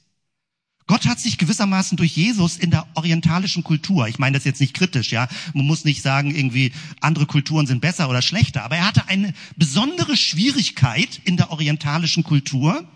Gott 0.92 1.06
hat 1.06 1.20
sich 1.20 1.38
gewissermaßen 1.38 1.96
durch 1.96 2.14
Jesus 2.14 2.58
in 2.58 2.70
der 2.70 2.86
orientalischen 2.96 3.64
Kultur, 3.64 4.08
ich 4.08 4.18
meine 4.18 4.36
das 4.36 4.44
jetzt 4.44 4.60
nicht 4.60 4.74
kritisch, 4.74 5.10
ja, 5.10 5.26
man 5.54 5.66
muss 5.66 5.86
nicht 5.86 6.02
sagen, 6.02 6.34
irgendwie 6.34 6.70
andere 7.00 7.24
Kulturen 7.24 7.66
sind 7.66 7.80
besser 7.80 8.10
oder 8.10 8.20
schlechter, 8.20 8.62
aber 8.62 8.76
er 8.76 8.88
hatte 8.88 9.08
eine 9.08 9.32
besondere 9.56 10.18
Schwierigkeit 10.18 11.18
in 11.24 11.38
der 11.38 11.50
orientalischen 11.50 12.24
Kultur, 12.24 12.86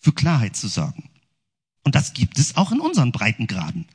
für 0.00 0.12
Klarheit 0.12 0.56
zu 0.56 0.66
sorgen. 0.66 1.08
Und 1.84 1.94
das 1.94 2.14
gibt 2.14 2.36
es 2.40 2.56
auch 2.56 2.72
in 2.72 2.80
unseren 2.80 3.12
Breitengraden. 3.12 3.86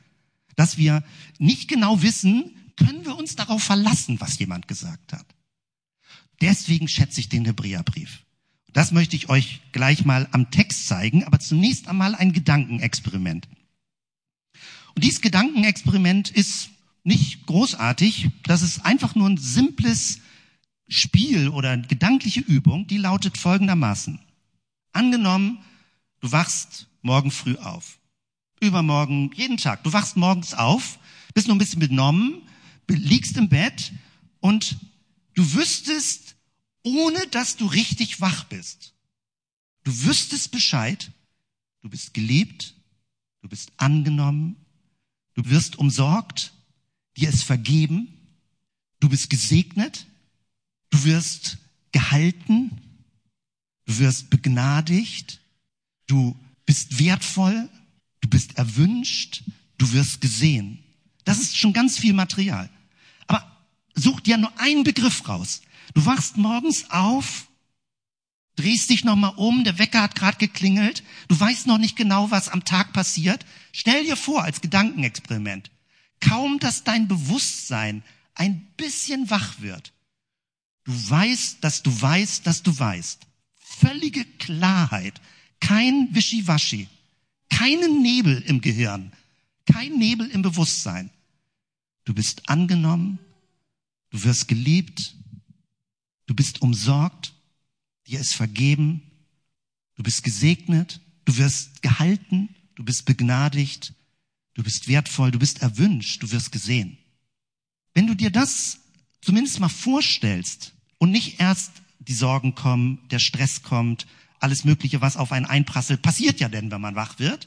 Dass 0.56 0.78
wir 0.78 1.04
nicht 1.38 1.68
genau 1.68 2.00
wissen, 2.00 2.56
können 2.76 3.04
wir 3.04 3.18
uns 3.18 3.36
darauf 3.36 3.62
verlassen, 3.62 4.18
was 4.18 4.38
jemand 4.38 4.66
gesagt 4.66 5.12
hat. 5.12 5.26
Deswegen 6.40 6.88
schätze 6.88 7.20
ich 7.20 7.28
den 7.28 7.44
Hebräerbrief. 7.44 8.24
Das 8.72 8.92
möchte 8.92 9.16
ich 9.16 9.28
euch 9.28 9.60
gleich 9.72 10.04
mal 10.04 10.28
am 10.32 10.50
Text 10.50 10.86
zeigen, 10.86 11.24
aber 11.24 11.38
zunächst 11.38 11.88
einmal 11.88 12.14
ein 12.14 12.32
Gedankenexperiment. 12.32 13.48
Und 14.94 15.04
dieses 15.04 15.20
Gedankenexperiment 15.20 16.30
ist 16.30 16.70
nicht 17.04 17.46
großartig, 17.46 18.30
das 18.44 18.62
ist 18.62 18.84
einfach 18.84 19.14
nur 19.14 19.28
ein 19.28 19.36
simples 19.36 20.20
Spiel 20.88 21.48
oder 21.48 21.76
gedankliche 21.76 22.40
Übung, 22.40 22.86
die 22.86 22.98
lautet 22.98 23.38
folgendermaßen. 23.38 24.20
Angenommen, 24.92 25.58
du 26.20 26.32
wachst 26.32 26.88
morgen 27.00 27.30
früh 27.30 27.56
auf. 27.56 27.98
Übermorgen, 28.60 29.32
jeden 29.34 29.56
Tag. 29.56 29.82
Du 29.82 29.92
wachst 29.92 30.16
morgens 30.16 30.54
auf, 30.54 30.98
bist 31.34 31.48
noch 31.48 31.54
ein 31.54 31.58
bisschen 31.58 31.80
benommen, 31.80 32.42
liegst 32.88 33.36
im 33.36 33.48
Bett 33.48 33.92
und 34.40 34.76
du 35.34 35.54
wüsstest, 35.54 36.31
ohne 36.82 37.26
dass 37.28 37.56
du 37.56 37.66
richtig 37.66 38.20
wach 38.20 38.44
bist, 38.44 38.94
du 39.84 40.04
wüsstest 40.04 40.50
Bescheid, 40.50 41.10
du 41.82 41.88
bist 41.88 42.14
geliebt, 42.14 42.74
du 43.40 43.48
bist 43.48 43.72
angenommen, 43.76 44.56
du 45.34 45.48
wirst 45.48 45.76
umsorgt, 45.76 46.52
dir 47.16 47.28
ist 47.28 47.44
vergeben, 47.44 48.08
du 49.00 49.08
bist 49.08 49.30
gesegnet, 49.30 50.06
du 50.90 51.04
wirst 51.04 51.58
gehalten, 51.90 52.70
du 53.86 53.98
wirst 53.98 54.30
begnadigt, 54.30 55.40
du 56.06 56.36
bist 56.66 56.98
wertvoll, 56.98 57.68
du 58.20 58.28
bist 58.28 58.56
erwünscht, 58.56 59.42
du 59.78 59.92
wirst 59.92 60.20
gesehen. 60.20 60.82
Das 61.24 61.38
ist 61.38 61.56
schon 61.56 61.72
ganz 61.72 61.98
viel 61.98 62.12
Material. 62.12 62.68
Aber 63.26 63.44
such 63.94 64.20
dir 64.20 64.38
nur 64.38 64.58
einen 64.58 64.84
Begriff 64.84 65.28
raus. 65.28 65.62
Du 65.94 66.06
wachst 66.06 66.36
morgens 66.36 66.90
auf, 66.90 67.48
drehst 68.56 68.90
dich 68.90 69.04
nochmal 69.04 69.34
um, 69.36 69.64
der 69.64 69.78
Wecker 69.78 70.02
hat 70.02 70.14
gerade 70.14 70.38
geklingelt, 70.38 71.02
du 71.28 71.38
weißt 71.38 71.66
noch 71.66 71.78
nicht 71.78 71.96
genau, 71.96 72.30
was 72.30 72.48
am 72.48 72.64
Tag 72.64 72.92
passiert. 72.92 73.44
Stell 73.72 74.04
dir 74.04 74.16
vor, 74.16 74.42
als 74.42 74.60
Gedankenexperiment, 74.60 75.70
kaum 76.20 76.58
dass 76.58 76.84
dein 76.84 77.08
Bewusstsein 77.08 78.02
ein 78.34 78.66
bisschen 78.76 79.28
wach 79.30 79.60
wird, 79.60 79.92
du 80.84 80.92
weißt, 81.10 81.62
dass 81.62 81.82
du 81.82 82.00
weißt, 82.00 82.46
dass 82.46 82.62
du 82.62 82.78
weißt. 82.78 83.20
Völlige 83.58 84.24
Klarheit, 84.24 85.20
kein 85.60 86.08
Wischiwaschi, 86.12 86.88
keinen 87.50 88.02
Nebel 88.02 88.42
im 88.46 88.60
Gehirn, 88.60 89.12
kein 89.66 89.92
Nebel 89.98 90.28
im 90.30 90.42
Bewusstsein. 90.42 91.10
Du 92.04 92.14
bist 92.14 92.48
angenommen, 92.48 93.18
du 94.10 94.24
wirst 94.24 94.48
geliebt, 94.48 95.14
du 96.32 96.36
bist 96.36 96.62
umsorgt, 96.62 97.34
dir 98.06 98.18
ist 98.18 98.32
vergeben, 98.32 99.02
du 99.96 100.02
bist 100.02 100.24
gesegnet, 100.24 101.02
du 101.26 101.36
wirst 101.36 101.82
gehalten, 101.82 102.48
du 102.74 102.82
bist 102.84 103.04
begnadigt, 103.04 103.92
du 104.54 104.62
bist 104.62 104.88
wertvoll, 104.88 105.30
du 105.30 105.38
bist 105.38 105.60
erwünscht, 105.60 106.22
du 106.22 106.30
wirst 106.30 106.50
gesehen. 106.50 106.96
Wenn 107.92 108.06
du 108.06 108.14
dir 108.14 108.30
das 108.30 108.78
zumindest 109.20 109.60
mal 109.60 109.68
vorstellst 109.68 110.72
und 110.96 111.10
nicht 111.10 111.38
erst 111.38 111.70
die 111.98 112.14
Sorgen 112.14 112.54
kommen, 112.54 113.06
der 113.10 113.18
Stress 113.18 113.62
kommt, 113.62 114.06
alles 114.40 114.64
Mögliche, 114.64 115.02
was 115.02 115.18
auf 115.18 115.32
einen 115.32 115.44
einprasselt, 115.44 116.00
passiert 116.00 116.40
ja 116.40 116.48
denn, 116.48 116.70
wenn 116.70 116.80
man 116.80 116.94
wach 116.94 117.18
wird, 117.18 117.46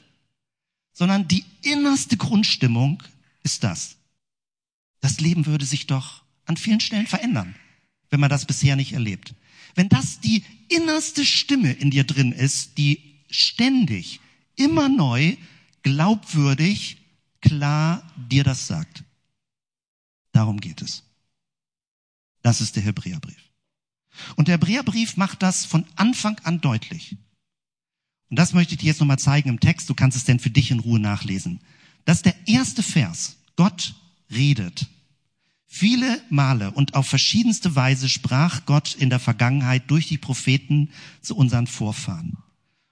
sondern 0.92 1.26
die 1.26 1.44
innerste 1.62 2.16
Grundstimmung 2.16 3.02
ist 3.42 3.64
das. 3.64 3.96
Das 5.00 5.18
Leben 5.18 5.44
würde 5.44 5.66
sich 5.66 5.88
doch 5.88 6.22
an 6.44 6.56
vielen 6.56 6.78
Stellen 6.78 7.08
verändern, 7.08 7.56
wenn 8.10 8.20
man 8.20 8.30
das 8.30 8.44
bisher 8.44 8.76
nicht 8.76 8.92
erlebt. 8.92 9.34
Wenn 9.74 9.88
das 9.88 10.20
die 10.20 10.44
innerste 10.68 11.24
Stimme 11.24 11.72
in 11.72 11.90
dir 11.90 12.04
drin 12.04 12.32
ist, 12.32 12.78
die 12.78 13.16
ständig, 13.30 14.20
immer 14.56 14.88
neu, 14.88 15.36
glaubwürdig, 15.82 16.98
klar 17.40 18.02
dir 18.16 18.44
das 18.44 18.66
sagt. 18.66 19.04
Darum 20.32 20.60
geht 20.60 20.82
es. 20.82 21.02
Das 22.42 22.60
ist 22.60 22.76
der 22.76 22.82
Hebräerbrief. 22.82 23.50
Und 24.36 24.48
der 24.48 24.54
Hebräerbrief 24.54 25.16
macht 25.16 25.42
das 25.42 25.64
von 25.64 25.84
Anfang 25.96 26.38
an 26.44 26.60
deutlich. 26.60 27.16
Und 28.28 28.38
das 28.38 28.52
möchte 28.52 28.74
ich 28.74 28.80
dir 28.80 28.86
jetzt 28.86 29.00
nochmal 29.00 29.18
zeigen 29.18 29.48
im 29.48 29.60
Text. 29.60 29.88
Du 29.88 29.94
kannst 29.94 30.16
es 30.16 30.24
denn 30.24 30.40
für 30.40 30.50
dich 30.50 30.70
in 30.70 30.80
Ruhe 30.80 30.98
nachlesen. 30.98 31.60
Das 32.04 32.18
ist 32.18 32.26
der 32.26 32.48
erste 32.48 32.82
Vers. 32.82 33.36
Gott 33.56 33.94
redet. 34.30 34.86
Viele 35.78 36.22
Male 36.30 36.70
und 36.70 36.94
auf 36.94 37.06
verschiedenste 37.06 37.76
Weise 37.76 38.08
sprach 38.08 38.64
Gott 38.64 38.94
in 38.94 39.10
der 39.10 39.20
Vergangenheit 39.20 39.90
durch 39.90 40.08
die 40.08 40.16
Propheten 40.16 40.88
zu 41.20 41.36
unseren 41.36 41.66
Vorfahren. 41.66 42.38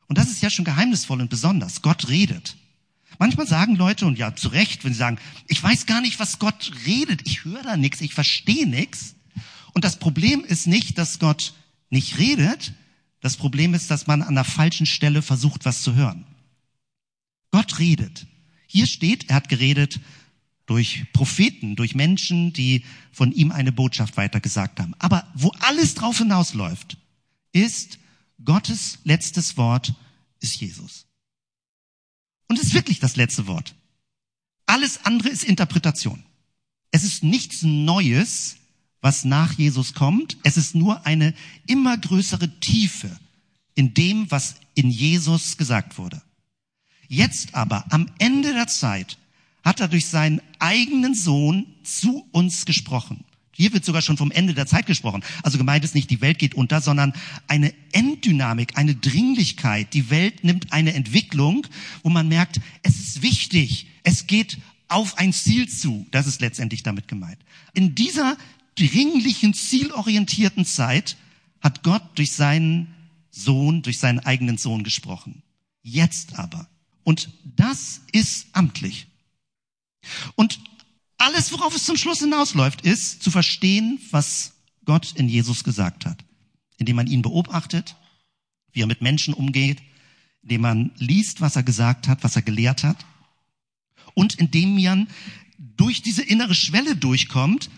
Und 0.07 0.19
das 0.19 0.29
ist 0.29 0.43
ja 0.43 0.50
schon 0.50 0.67
geheimnisvoll 0.67 1.23
und 1.23 1.31
besonders. 1.31 1.81
Gott 1.81 2.11
redet. 2.11 2.59
Manchmal 3.19 3.47
sagen 3.47 3.76
Leute, 3.76 4.05
und 4.05 4.19
ja 4.19 4.37
zu 4.37 4.49
Recht, 4.49 4.85
wenn 4.85 4.93
sie 4.93 4.99
sagen, 4.99 5.17
ich 5.49 5.62
weiß 5.62 5.87
gar 5.87 6.03
nicht, 6.03 6.21
was 6.21 6.38
Gott 6.38 6.73
redet, 6.85 7.26
ich 7.26 7.47
höre 7.47 7.62
da 7.62 7.79
nichts, 7.79 8.03
ich 8.03 8.12
verstehe 8.12 8.67
nichts, 8.67 9.14
und 9.73 9.83
das 9.83 9.99
Problem 9.99 10.45
ist 10.45 10.67
nicht, 10.67 10.99
dass 10.99 11.19
Gott 11.19 11.55
nicht 11.88 12.19
redet. 12.19 12.75
Das 13.23 13.38
Problem 13.38 13.73
ist, 13.73 13.91
dass 13.91 14.07
man 14.07 14.21
an 14.21 14.35
der 14.35 14.45
falschen 14.45 14.85
Stelle 14.85 15.23
versucht, 15.23 15.64
was 15.64 15.81
zu 15.81 15.95
hören. 15.95 16.26
Gott 17.50 17.79
redet. 17.79 18.26
Hier 18.67 18.87
steht, 18.87 19.31
er 19.31 19.37
hat 19.37 19.49
geredet 19.49 20.00
durch 20.66 21.06
Propheten, 21.12 21.76
durch 21.76 21.94
Menschen, 21.94 22.52
die 22.52 22.85
von 23.12 23.33
ihm 23.33 23.52
eine 23.52 23.73
Botschaft 23.73 24.16
weitergesagt 24.16 24.80
haben. 24.80 24.94
Aber 24.99 25.30
wo 25.35 25.50
alles 25.61 25.94
drauf 25.94 26.18
hinausläuft, 26.18 26.97
ist 27.52 27.99
Gottes 28.44 28.99
letztes 29.04 29.56
Wort 29.56 29.94
ist 30.40 30.56
Jesus. 30.61 31.06
Und 32.49 32.59
es 32.59 32.68
ist 32.68 32.75
wirklich 32.75 33.00
das 33.00 33.16
letzte 33.16 33.47
Wort. 33.47 33.75
Alles 34.66 35.04
andere 35.04 35.28
ist 35.28 35.44
Interpretation. 35.44 36.23
Es 36.90 37.04
ist 37.04 37.23
nichts 37.23 37.62
Neues, 37.62 38.56
was 39.00 39.25
nach 39.25 39.52
Jesus 39.52 39.94
kommt. 39.94 40.38
Es 40.44 40.56
ist 40.56 40.75
nur 40.75 41.06
eine 41.06 41.35
immer 41.66 41.97
größere 41.99 42.61
Tiefe 42.61 43.11
in 43.75 43.94
dem, 43.94 44.30
was 44.30 44.56
in 44.75 44.90
Jesus 44.90 45.56
gesagt 45.56 45.99
wurde. 45.99 46.23
Jetzt 47.09 47.54
aber, 47.54 47.85
am 47.92 48.11
Ende 48.18 48.52
der 48.52 48.66
Zeit, 48.66 49.18
hat 49.64 49.80
er 49.80 49.88
durch 49.88 50.06
seinen 50.06 50.40
eigenen 50.59 51.14
Sohn 51.14 51.66
zu 51.83 52.28
uns 52.33 52.66
gesprochen. 52.66 53.25
Hier 53.56 53.73
wird 53.73 53.85
sogar 53.85 54.02
schon 54.02 54.16
vom 54.16 54.33
Ende 54.33 54.52
der 54.52 54.66
Zeit 54.66 54.87
gesprochen. 54.87 55.23
Also 55.42 55.59
gemeint 55.59 55.85
ist 55.85 55.94
nicht, 55.94 56.11
die 56.11 56.21
Welt 56.21 56.38
geht 56.38 56.54
unter, 56.54 56.80
sondern 56.80 57.14
eine 57.47 57.73
Enddynamik, 57.92 58.76
eine 58.76 58.97
Dringlichkeit. 58.97 59.94
Die 59.94 60.11
Welt 60.11 60.42
nimmt 60.42 60.73
eine 60.73 60.92
Entwicklung, 60.92 61.66
wo 62.02 62.11
man 62.11 62.28
merkt, 62.28 62.61
es 62.83 62.99
ist 62.99 63.23
wichtig, 63.23 63.87
es 64.02 64.26
geht 64.26 64.59
auf 64.88 65.18
ein 65.18 65.33
Ziel 65.33 65.68
zu. 65.68 66.06
Das 66.11 66.26
ist 66.26 66.40
letztendlich 66.40 66.83
damit 66.83 67.06
gemeint. 67.06 67.38
In 67.75 67.94
dieser 67.94 68.37
dringlichen, 68.76 69.54
zielorientierten 69.54 70.64
Zeit 70.64 71.16
hat 71.61 71.85
Gott 71.85 72.02
durch 72.16 72.33
seinen 72.33 72.92
Sohn, 73.30 73.83
durch 73.83 74.00
seinen 74.00 74.18
eigenen 74.18 74.59
Sohn 74.59 74.83
gesprochen. 74.83 75.42
Jetzt 75.83 76.38
aber, 76.38 76.68
Und 77.04 77.30
das 77.56 78.00
ist 78.12 78.47
amtlich. 78.52 79.06
Und 80.35 80.61
alles, 81.17 81.53
worauf 81.53 81.75
es 81.75 81.85
zum 81.85 81.97
Schluss 81.97 82.21
hinausläuft, 82.21 82.83
ist 82.83 83.23
zu 83.23 83.31
verstehen, 83.31 84.01
was 84.11 84.53
Gott 84.85 85.13
in 85.17 85.29
Jesus 85.29 85.65
gesagt 85.65 86.07
hat. 86.07 86.25
Indem 86.77 86.97
man 86.97 87.07
ihn 87.07 87.23
beobachtet, 87.23 87.97
wie 88.73 88.83
er 88.83 88.87
mit 88.87 89.01
Menschen 89.01 89.35
umgeht, 89.35 89.81
indem 90.43 90.61
man 90.61 90.93
liest, 90.99 91.41
was 91.41 91.57
er 91.57 91.63
gesagt 91.63 92.09
hat, 92.09 92.23
was 92.25 92.37
er 92.37 92.43
gelehrt 92.43 92.85
hat. 92.85 93.07
Und 94.15 94.35
indem 94.35 94.81
man 94.81 95.09
durch 95.59 96.03
diese 96.03 96.23
innere 96.23 96.55
Schwelle 96.55 96.97
durchkommt, 96.97 97.71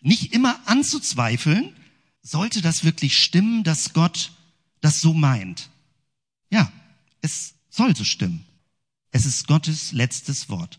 nicht 0.00 0.32
immer 0.32 0.60
anzuzweifeln, 0.66 1.74
sollte 2.22 2.60
das 2.60 2.84
wirklich 2.84 3.18
stimmen, 3.18 3.64
dass 3.64 3.92
Gott 3.92 4.32
das 4.80 5.00
so 5.00 5.14
meint. 5.14 5.70
Ja, 6.50 6.70
es 7.20 7.54
soll 7.70 7.94
so 7.96 8.04
stimmen. 8.04 8.44
Es 9.10 9.26
ist 9.26 9.46
Gottes 9.46 9.92
letztes 9.92 10.48
Wort. 10.48 10.78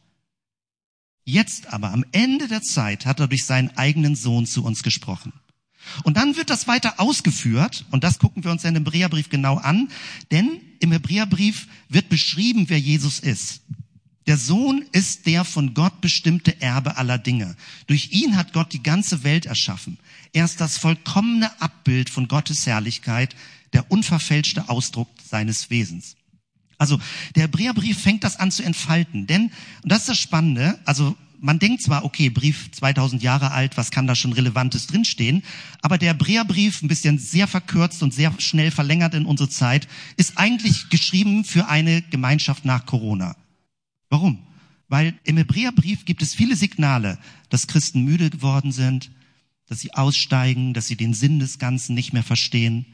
Jetzt 1.29 1.71
aber, 1.71 1.91
am 1.91 2.03
Ende 2.11 2.47
der 2.47 2.63
Zeit, 2.63 3.05
hat 3.05 3.19
er 3.19 3.27
durch 3.27 3.45
seinen 3.45 3.69
eigenen 3.77 4.15
Sohn 4.15 4.47
zu 4.47 4.63
uns 4.63 4.81
gesprochen. 4.81 5.31
Und 6.03 6.17
dann 6.17 6.37
wird 6.37 6.49
das 6.49 6.67
weiter 6.67 6.99
ausgeführt, 6.99 7.85
und 7.91 8.03
das 8.03 8.17
gucken 8.17 8.43
wir 8.43 8.51
uns 8.51 8.63
in 8.63 8.73
dem 8.73 8.83
Hebräerbrief 8.83 9.29
genau 9.29 9.57
an, 9.57 9.89
denn 10.31 10.59
im 10.79 10.91
Hebräerbrief 10.91 11.67
wird 11.87 12.09
beschrieben, 12.09 12.65
wer 12.69 12.79
Jesus 12.79 13.19
ist. 13.19 13.61
Der 14.25 14.37
Sohn 14.37 14.83
ist 14.91 15.27
der 15.27 15.43
von 15.43 15.75
Gott 15.75 16.01
bestimmte 16.01 16.61
Erbe 16.61 16.97
aller 16.97 17.19
Dinge. 17.19 17.55
Durch 17.85 18.11
ihn 18.11 18.35
hat 18.35 18.53
Gott 18.53 18.73
die 18.73 18.83
ganze 18.83 19.23
Welt 19.23 19.45
erschaffen. 19.45 19.99
Er 20.33 20.45
ist 20.45 20.59
das 20.59 20.77
vollkommene 20.77 21.61
Abbild 21.61 22.09
von 22.09 22.27
Gottes 22.27 22.65
Herrlichkeit, 22.65 23.35
der 23.73 23.91
unverfälschte 23.91 24.67
Ausdruck 24.69 25.09
seines 25.29 25.69
Wesens. 25.69 26.15
Also 26.79 26.99
der 27.35 27.43
Hebräerbrief 27.43 28.01
fängt 28.01 28.23
das 28.23 28.37
an 28.37 28.51
zu 28.51 28.63
entfalten, 28.63 29.27
denn, 29.27 29.51
und 29.83 29.91
das 29.91 29.99
ist 29.99 30.09
das 30.09 30.17
Spannende, 30.17 30.79
also 30.85 31.15
man 31.41 31.59
denkt 31.59 31.83
zwar, 31.83 32.03
okay, 32.05 32.29
Brief 32.29 32.71
2000 32.71 33.21
Jahre 33.21 33.51
alt, 33.51 33.77
was 33.77 33.91
kann 33.91 34.07
da 34.07 34.15
schon 34.15 34.33
Relevantes 34.33 34.87
drinstehen, 34.87 35.43
aber 35.81 35.97
der 35.97 36.09
Hebräerbrief, 36.09 36.81
ein 36.81 36.87
bisschen 36.87 37.19
sehr 37.19 37.47
verkürzt 37.47 38.01
und 38.01 38.13
sehr 38.13 38.33
schnell 38.39 38.71
verlängert 38.71 39.13
in 39.13 39.25
unsere 39.25 39.49
Zeit, 39.49 39.87
ist 40.17 40.37
eigentlich 40.37 40.89
geschrieben 40.89 41.43
für 41.43 41.67
eine 41.67 42.01
Gemeinschaft 42.01 42.65
nach 42.65 42.85
Corona. 42.85 43.35
Warum? 44.09 44.39
Weil 44.87 45.13
im 45.23 45.37
Hebräerbrief 45.37 46.05
gibt 46.05 46.21
es 46.21 46.33
viele 46.33 46.55
Signale, 46.55 47.19
dass 47.49 47.67
Christen 47.67 48.03
müde 48.03 48.29
geworden 48.29 48.71
sind, 48.71 49.11
dass 49.67 49.81
sie 49.81 49.93
aussteigen, 49.93 50.73
dass 50.73 50.87
sie 50.87 50.95
den 50.95 51.13
Sinn 51.13 51.39
des 51.39 51.59
Ganzen 51.59 51.93
nicht 51.93 52.11
mehr 52.11 52.23
verstehen, 52.23 52.85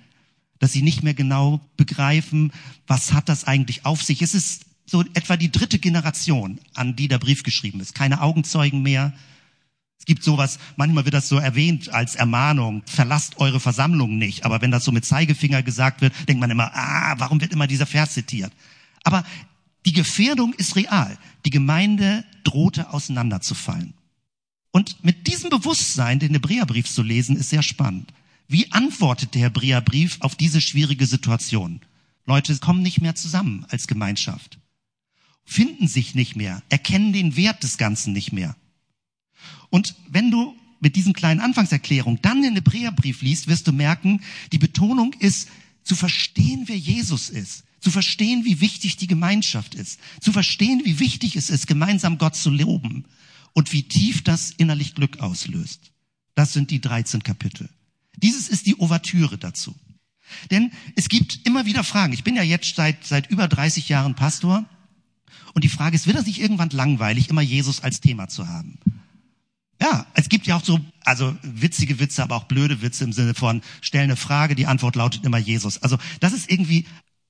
dass 0.60 0.72
sie 0.72 0.82
nicht 0.82 1.04
mehr 1.04 1.14
genau 1.14 1.62
begreifen, 1.78 2.52
was 2.88 3.14
hat 3.14 3.30
das 3.30 3.44
eigentlich 3.44 3.86
auf 3.86 4.02
sich. 4.02 4.22
Es 4.22 4.34
ist 4.34 4.66
so 4.86 5.02
etwa 5.14 5.38
die 5.38 5.52
dritte 5.52 5.80
Generation, 5.80 6.60
an 6.74 6.96
die 6.96 7.08
der 7.08 7.20
Brief 7.20 7.44
geschrieben 7.44 7.80
ist. 7.80 7.96
Keine 7.96 8.22
Augenzeugen 8.22 8.82
mehr. 8.82 9.14
Es 9.98 10.06
gibt 10.06 10.24
sowas, 10.24 10.60
manchmal 10.76 11.06
wird 11.06 11.16
das 11.16 11.28
so 11.28 11.38
erwähnt 11.38 11.90
als 11.90 12.16
Ermahnung, 12.16 12.84
verlasst 12.86 13.40
eure 13.40 13.60
Versammlung 13.60 14.18
nicht. 14.18 14.46
Aber 14.46 14.62
wenn 14.62 14.72
das 14.72 14.84
so 14.84 14.92
mit 14.92 15.06
Zeigefinger 15.06 15.64
gesagt 15.64 16.02
wird, 16.02 16.14
denkt 16.28 16.40
man 16.40 16.52
immer, 16.52 16.72
ah, 16.76 17.16
warum 17.18 17.42
wird 17.42 17.54
immer 17.54 17.68
dieser 17.68 17.86
Vers 17.86 18.14
zitiert? 18.14 18.54
Aber 19.04 19.24
die 19.86 19.94
Gefährdung 19.94 20.54
ist 20.54 20.76
real. 20.76 21.18
Die 21.46 21.50
Gemeinde 21.50 22.24
drohte 22.44 22.92
auseinanderzufallen. 22.92 23.94
Und 24.72 25.04
mit 25.04 25.28
diesem 25.28 25.50
Bewusstsein 25.50 26.20
den 26.20 26.34
Hebräerbrief 26.34 26.92
zu 26.92 27.02
lesen, 27.02 27.38
ist 27.38 27.50
sehr 27.50 27.64
spannend. 27.64 28.12
Wie 28.48 28.72
antwortet 28.72 29.34
der 29.34 29.44
Hebräerbrief 29.44 30.18
auf 30.22 30.36
diese 30.36 30.62
schwierige 30.62 31.08
Situation? 31.08 31.82
Leute 32.26 32.56
kommen 32.58 32.82
nicht 32.82 33.02
mehr 33.02 33.16
zusammen 33.16 33.66
als 33.70 33.88
Gemeinschaft, 33.88 34.60
finden 35.46 35.88
sich 35.88 36.16
nicht 36.16 36.36
mehr, 36.36 36.62
erkennen 36.70 37.14
den 37.14 37.36
Wert 37.36 37.64
des 37.64 37.78
Ganzen 37.78 38.14
nicht 38.14 38.32
mehr. 38.32 38.56
Und 39.70 39.96
wenn 40.10 40.32
du 40.32 40.56
mit 40.80 40.96
diesen 40.96 41.14
kleinen 41.14 41.40
Anfangserklärungen 41.40 42.22
dann 42.22 42.42
den 42.42 42.56
Hebräerbrief 42.56 43.22
liest, 43.22 43.48
wirst 43.48 43.68
du 43.68 43.72
merken, 43.72 44.22
die 44.52 44.58
Betonung 44.58 45.14
ist, 45.14 45.50
zu 45.84 45.96
verstehen, 45.96 46.64
wer 46.68 46.78
Jesus 46.78 47.30
ist, 47.30 47.64
zu 47.80 47.92
verstehen, 47.92 48.46
wie 48.46 48.60
wichtig 48.60 48.98
die 48.98 49.08
Gemeinschaft 49.08 49.76
ist, 49.76 50.00
zu 50.20 50.32
verstehen, 50.32 50.82
wie 50.84 51.00
wichtig 51.00 51.36
es 51.36 51.50
ist, 51.50 51.68
gemeinsam 51.68 52.18
Gott 52.18 52.36
zu 52.36 52.50
loben 52.50 53.06
und 53.54 53.72
wie 53.72 53.84
tief 53.84 54.24
das 54.24 54.52
innerlich 54.52 54.96
Glück 54.96 55.20
auslöst. 55.20 55.92
Das 56.34 56.54
sind 56.54 56.72
die 56.72 56.82
13 56.82 57.24
Kapitel. 57.24 57.70
Dieses 58.18 58.50
ist 58.50 58.66
die 58.66 58.78
Ouvertüre 58.80 59.38
dazu. 59.38 59.76
Denn 60.52 60.72
es 60.96 61.10
gibt 61.10 61.46
immer 61.46 61.66
wieder 61.66 61.84
Fragen. 61.84 62.14
Ich 62.14 62.24
bin 62.24 62.36
ja 62.36 62.44
jetzt 62.44 62.76
seit, 62.76 63.06
seit 63.06 63.30
über 63.30 63.48
30 63.48 63.90
Jahren 63.90 64.16
Pastor. 64.16 64.66
Und 65.54 65.64
die 65.64 65.70
Frage 65.70 65.96
ist, 65.96 66.08
wird 66.08 66.18
das 66.18 66.26
nicht 66.26 66.42
irgendwann 66.42 66.70
langweilig, 66.70 67.30
immer 67.30 67.42
Jesus 67.42 67.82
als 67.82 68.02
Thema 68.02 68.28
zu 68.28 68.48
haben? 68.48 68.78
Ja, 69.82 70.06
es 70.14 70.30
gibt 70.30 70.48
ja 70.48 70.56
auch 70.56 70.64
so, 70.64 70.80
also 71.04 71.36
witzige 71.42 72.00
Witze, 72.00 72.24
aber 72.24 72.36
auch 72.36 72.46
blöde 72.46 72.82
Witze 72.82 73.04
im 73.04 73.14
Sinne 73.14 73.34
von, 73.34 73.62
stell 73.82 74.04
eine 74.04 74.16
Frage, 74.16 74.56
die 74.56 74.68
Antwort 74.68 74.96
lautet 74.96 75.26
immer 75.26 75.38
Jesus. 75.38 75.82
Also 75.84 75.98
das 76.22 76.34
ist 76.34 76.50
irgendwie 76.50 76.86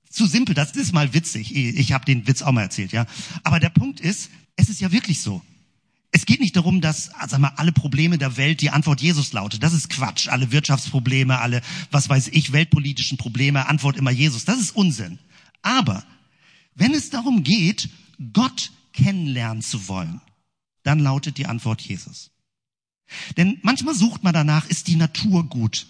zu 0.09 0.25
simpel, 0.25 0.55
das 0.55 0.71
ist 0.71 0.93
mal 0.93 1.13
witzig. 1.13 1.55
Ich 1.55 1.91
habe 1.91 2.05
den 2.05 2.27
Witz 2.27 2.41
auch 2.41 2.51
mal 2.51 2.61
erzählt, 2.61 2.91
ja. 2.91 3.05
Aber 3.43 3.59
der 3.59 3.69
Punkt 3.69 3.99
ist, 3.99 4.29
es 4.55 4.69
ist 4.69 4.79
ja 4.79 4.91
wirklich 4.91 5.21
so. 5.21 5.41
Es 6.15 6.25
geht 6.25 6.39
nicht 6.39 6.55
darum, 6.55 6.79
dass 6.79 7.11
sag 7.27 7.39
mal, 7.39 7.51
alle 7.57 7.73
Probleme 7.73 8.17
der 8.17 8.37
Welt 8.37 8.61
die 8.61 8.69
Antwort 8.69 9.01
Jesus 9.01 9.33
lautet. 9.33 9.61
Das 9.61 9.73
ist 9.73 9.89
Quatsch. 9.89 10.29
Alle 10.29 10.49
Wirtschaftsprobleme, 10.49 11.41
alle, 11.41 11.61
was 11.91 12.07
weiß 12.07 12.29
ich, 12.29 12.53
weltpolitischen 12.53 13.17
Probleme, 13.17 13.67
Antwort 13.67 13.97
immer 13.97 14.11
Jesus. 14.11 14.45
Das 14.45 14.57
ist 14.57 14.73
Unsinn. 14.77 15.19
Aber 15.61 16.05
wenn 16.73 16.93
es 16.93 17.09
darum 17.09 17.43
geht, 17.43 17.89
Gott 18.31 18.71
kennenlernen 18.93 19.61
zu 19.61 19.89
wollen, 19.89 20.21
dann 20.83 20.99
lautet 20.99 21.37
die 21.37 21.47
Antwort 21.47 21.81
Jesus. 21.81 22.31
Denn 23.35 23.59
manchmal 23.61 23.93
sucht 23.93 24.23
man 24.23 24.33
danach, 24.33 24.67
ist 24.67 24.87
die 24.87 24.95
Natur 24.95 25.43
gut? 25.49 25.85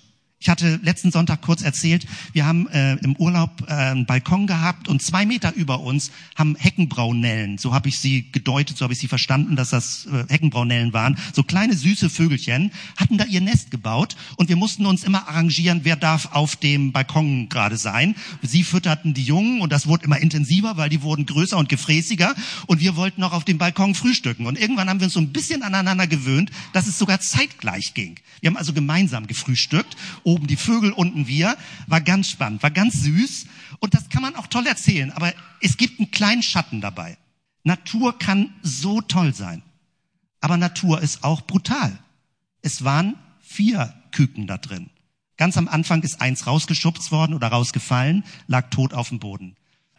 Ich 0.45 0.49
hatte 0.51 0.79
letzten 0.84 1.10
Sonntag 1.10 1.41
kurz 1.41 1.63
erzählt, 1.63 2.05
wir 2.34 2.45
haben 2.45 2.67
äh, 2.67 2.97
im 2.97 3.15
Urlaub 3.15 3.63
äh, 3.67 3.73
einen 3.73 4.05
Balkon 4.05 4.45
gehabt 4.45 4.88
und 4.88 5.01
zwei 5.01 5.25
Meter 5.25 5.51
über 5.55 5.79
uns 5.79 6.12
haben 6.36 6.55
Heckenbraunellen, 6.55 7.58
so 7.58 7.73
habe 7.73 7.89
ich 7.89 7.97
sie 7.97 8.31
gedeutet, 8.31 8.77
so 8.77 8.84
habe 8.84 8.93
ich 8.93 8.99
sie 8.99 9.08
verstanden, 9.08 9.55
dass 9.55 9.71
das 9.71 10.05
äh, 10.05 10.31
Heckenbraunellen 10.31 10.93
waren, 10.93 11.17
so 11.34 11.41
kleine 11.41 11.73
süße 11.73 12.12
Vögelchen, 12.12 12.69
hatten 12.95 13.17
da 13.17 13.25
ihr 13.25 13.41
Nest 13.41 13.71
gebaut 13.71 14.15
und 14.36 14.47
wir 14.47 14.55
mussten 14.55 14.86
uns 14.86 15.03
immer 15.03 15.27
arrangieren, 15.27 15.79
wer 15.81 15.95
darf 15.95 16.29
auf 16.34 16.55
dem 16.55 16.91
Balkon 16.91 17.49
gerade 17.49 17.77
sein. 17.77 18.13
Sie 18.43 18.63
fütterten 18.63 19.15
die 19.15 19.23
Jungen 19.23 19.62
und 19.62 19.71
das 19.71 19.88
wurde 19.88 20.05
immer 20.05 20.19
intensiver, 20.19 20.77
weil 20.77 20.89
die 20.89 21.01
wurden 21.01 21.25
größer 21.25 21.58
und 21.58 21.69
gefräßiger 21.69 22.36
und 22.67 22.81
wir 22.81 22.95
wollten 22.95 23.19
noch 23.19 23.34
auf 23.34 23.45
dem 23.45 23.58
Balkon 23.58 23.95
frühstücken 23.95 24.45
und 24.45 24.60
irgendwann 24.60 24.89
haben 24.89 24.99
wir 24.99 25.05
uns 25.05 25.15
so 25.15 25.19
ein 25.19 25.34
bisschen 25.34 25.63
aneinander 25.63 26.05
gewöhnt, 26.05 26.51
dass 26.71 26.86
es 26.86 26.99
sogar 26.99 27.19
zeitgleich 27.19 27.95
ging. 27.95 28.19
Wir 28.41 28.51
haben 28.51 28.58
also 28.58 28.73
gemeinsam 28.73 29.25
gefrühstückt 29.25 29.97
oben 30.36 30.48
die 30.48 30.58
Vögel, 30.58 30.91
unten 30.91 31.28
wir. 31.28 31.58
War 31.88 32.02
ganz 32.02 32.30
spannend, 32.30 32.62
war 32.62 32.71
ganz 32.71 33.02
süß. 33.02 33.48
Und 33.80 33.93
das 33.93 34.10
kann 34.10 34.21
man 34.21 34.36
auch 34.36 34.48
toll 34.48 34.67
erzählen. 34.67 35.12
Aber 35.12 35.34
es 35.62 35.78
gibt 35.78 36.00
einen 36.00 36.12
kleinen 36.12 36.43
Schatten 36.43 36.82
dabei. 36.82 37.17
Natur 37.63 38.19
kann 38.19 38.54
so 38.62 39.02
toll 39.02 39.34
sein. 39.34 39.63
Aber 40.41 40.58
Natur 40.58 41.02
ist 41.02 41.24
auch 41.24 41.41
brutal. 41.41 41.98
Es 42.62 42.84
waren 42.84 43.15
vier 43.41 43.93
Küken 44.12 44.45
da 44.45 44.58
drin. 44.58 44.89
Ganz 45.38 45.58
am 45.58 45.67
Anfang 45.67 46.04
ist 46.04 46.21
eins 46.21 46.48
rausgeschubst 46.48 47.12
worden 47.12 47.34
oder 47.34 47.48
rausgefallen, 47.48 48.24
lag 48.48 48.69
tot 48.69 48.93
auf 48.93 49.10
dem 49.10 49.19
Boden. 49.19 49.56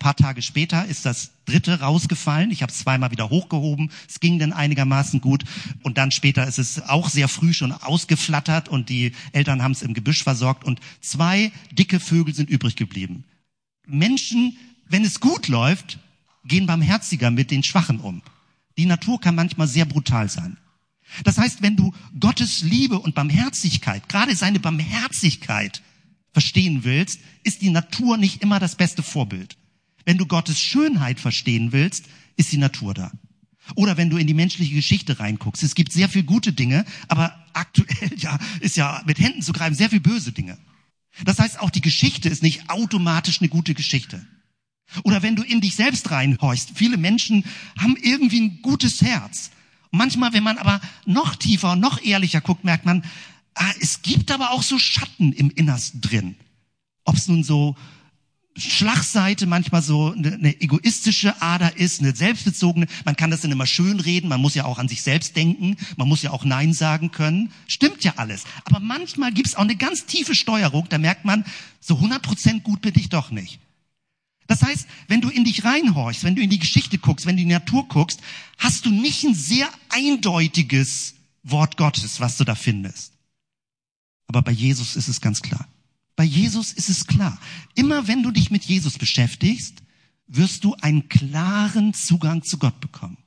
Ein 0.07 0.15
paar 0.15 0.27
Tage 0.29 0.43
später 0.43 0.85
ist 0.85 1.05
das 1.05 1.33
dritte 1.47 1.81
rausgefallen. 1.81 2.53
Ich 2.53 2.63
habe 2.63 2.71
es 2.71 2.79
zweimal 2.79 3.11
wieder 3.11 3.29
hochgehoben. 3.29 3.91
Es 4.09 4.21
ging 4.21 4.39
dann 4.39 4.53
einigermaßen 4.53 5.21
gut. 5.21 5.43
Und 5.83 5.99
dann 5.99 6.13
später 6.13 6.47
ist 6.47 6.61
es 6.61 6.81
auch 6.81 7.09
sehr 7.09 7.27
früh 7.27 7.53
schon 7.53 7.73
ausgeflattert 7.73 8.69
und 8.69 8.89
die 8.89 9.11
Eltern 9.33 9.65
haben 9.65 9.73
es 9.73 9.83
im 9.83 9.95
Gebüsch 9.95 10.23
versorgt. 10.23 10.63
Und 10.63 10.79
zwei 11.01 11.51
dicke 11.73 11.99
Vögel 11.99 12.37
sind 12.37 12.49
übrig 12.49 12.77
geblieben. 12.77 13.25
Menschen, 13.85 14.57
wenn 14.89 15.05
es 15.05 15.19
gut 15.19 15.49
läuft, 15.49 15.99
gehen 16.45 16.67
barmherziger 16.67 17.33
mit 17.33 17.51
den 17.51 17.65
Schwachen 17.65 17.99
um. 17.99 18.23
Die 18.79 18.87
Natur 18.87 19.21
kann 19.21 19.35
manchmal 19.35 19.67
sehr 19.67 19.87
brutal 19.87 20.29
sein. 20.29 20.57
Das 21.25 21.37
heißt, 21.37 21.63
wenn 21.63 21.75
du 21.75 21.93
Gottes 22.21 22.61
Liebe 22.61 23.01
und 23.01 23.17
Barmherzigkeit, 23.17 24.09
gerade 24.09 24.37
seine 24.37 24.61
Barmherzigkeit 24.61 25.83
verstehen 26.33 26.85
willst, 26.85 27.19
ist 27.43 27.61
die 27.61 27.71
Natur 27.71 28.17
nicht 28.17 28.41
immer 28.41 28.61
das 28.61 28.77
beste 28.77 29.03
Vorbild. 29.03 29.57
Wenn 30.07 30.19
du 30.19 30.25
Gottes 30.25 30.59
Schönheit 30.59 31.21
verstehen 31.21 31.73
willst, 31.73 32.07
ist 32.37 32.53
die 32.53 32.59
Natur 32.59 32.95
da. 32.95 33.11
Oder 33.75 33.97
wenn 33.97 34.09
du 34.09 34.17
in 34.17 34.29
die 34.29 34.35
menschliche 34.35 34.75
Geschichte 34.75 35.19
reinguckst. 35.19 35.65
Es 35.65 35.75
gibt 35.75 35.93
sehr 35.93 36.09
viel 36.09 36.23
gute 36.23 36.53
Dinge, 36.53 36.87
aber 37.09 37.35
aktuell 37.53 38.13
ja, 38.17 38.39
ist 38.61 38.77
ja 38.77 39.03
mit 39.05 39.19
Händen 39.19 39.43
zu 39.43 39.53
greifen 39.53 39.75
sehr 39.75 39.91
viel 39.91 40.01
böse 40.01 40.33
Dinge. 40.33 40.57
Das 41.25 41.41
heißt, 41.41 41.61
auch 41.61 41.71
die 41.71 41.81
Geschichte 41.81 42.29
ist 42.29 42.43
nicht 42.43 42.71
automatisch 42.71 43.41
eine 43.41 43.49
gute 43.49 43.75
Geschichte. 43.75 44.25
Oder 45.03 45.23
wenn 45.25 45.35
du 45.35 45.43
in 45.43 45.61
dich 45.61 45.75
selbst 45.75 46.13
reinhorchst. 46.13 46.73
Viele 46.77 46.97
Menschen 46.97 47.45
haben 47.77 47.97
irgendwie 48.01 48.41
ein 48.41 48.63
gutes 48.63 49.03
Herz. 49.03 49.51
Und 49.91 49.99
manchmal, 49.99 50.33
wenn 50.33 50.45
man 50.45 50.59
aber 50.59 50.81
noch 51.05 51.35
tiefer 51.35 51.75
noch 51.75 52.01
ehrlicher 52.01 52.41
guckt, 52.41 52.63
merkt 52.63 52.87
man, 52.87 53.05
ah, 53.55 53.73
es 53.81 54.03
gibt 54.03 54.31
aber 54.31 54.53
auch 54.53 54.63
so 54.63 54.79
Schatten 54.79 55.33
im 55.33 55.51
Innersten 55.51 56.01
drin. 56.01 56.37
Ob 57.05 57.17
es 57.17 57.27
nun 57.27 57.43
so 57.43 57.77
Schlagseite 58.57 59.47
manchmal 59.47 59.83
so 59.83 60.13
eine, 60.13 60.35
eine 60.35 60.61
egoistische 60.61 61.41
Ader 61.43 61.77
ist, 61.77 62.01
eine 62.01 62.15
selbstbezogene. 62.15 62.87
Man 63.05 63.17
kann 63.17 63.31
das 63.31 63.43
dann 63.43 63.53
immer 63.53 63.67
schön 63.67 64.01
reden, 64.01 64.29
man 64.29 64.41
muss 64.41 64.55
ja 64.55 64.65
auch 64.65 64.79
an 64.79 64.89
sich 64.89 65.03
selbst 65.03 65.37
denken, 65.37 65.77
man 65.97 66.09
muss 66.09 66.23
ja 66.23 66.31
auch 66.31 66.45
Nein 66.45 66.73
sagen 66.73 67.11
können. 67.11 67.53
Stimmt 67.67 68.05
ja 68.05 68.15
alles. 68.17 68.45
Aber 68.65 68.81
manchmal 68.81 69.33
gibt 69.33 69.49
es 69.49 69.55
auch 69.55 69.63
eine 69.63 69.77
ganz 69.77 70.07
tiefe 70.07 70.35
Steuerung, 70.35 70.89
da 70.89 70.99
merkt 70.99 71.25
man, 71.25 71.45
so 71.81 71.97
100% 71.97 72.63
gut 72.63 72.81
bin 72.81 72.95
ich 72.97 73.09
doch 73.09 73.31
nicht. 73.31 73.61
Das 74.47 74.63
heißt, 74.63 74.87
wenn 75.09 75.21
du 75.21 75.29
in 75.29 75.45
dich 75.45 75.65
reinhorchst, 75.65 76.25
wenn 76.25 76.37
du 76.37 76.43
in 76.43 76.51
die 76.51 76.59
Geschichte 76.59 76.99
guckst, 76.99 77.27
wenn 77.27 77.37
du 77.37 77.43
in 77.43 77.49
die 77.49 77.55
Natur 77.55 77.89
guckst, 77.89 78.21
hast 78.59 78.87
du 78.87 78.91
nicht 78.91 79.25
ein 79.25 79.35
sehr 79.35 79.69
eindeutiges 79.89 81.15
Wort 81.43 81.77
Gottes, 81.77 82.21
was 82.21 82.37
du 82.37 82.45
da 82.45 82.55
findest. 82.55 83.13
Aber 84.29 84.43
bei 84.43 84.53
Jesus 84.53 84.97
ist 84.97 85.09
es 85.09 85.21
ganz 85.21 85.43
klar. 85.43 85.67
Bei 86.17 86.25
Jesus 86.25 86.73
ist 86.73 86.89
es 86.89 87.07
klar. 87.07 87.39
Immer 87.75 88.09
wenn 88.09 88.23
du 88.23 88.31
dich 88.31 88.51
mit 88.51 88.65
Jesus 88.65 88.99
beschäftigst, 88.99 89.83
wirst 90.27 90.65
du 90.65 90.75
einen 90.81 91.09
klaren 91.09 91.95
Zugang 91.95 92.43
zu 92.43 92.59
Gott 92.59 92.81
bekommen. 92.81 93.19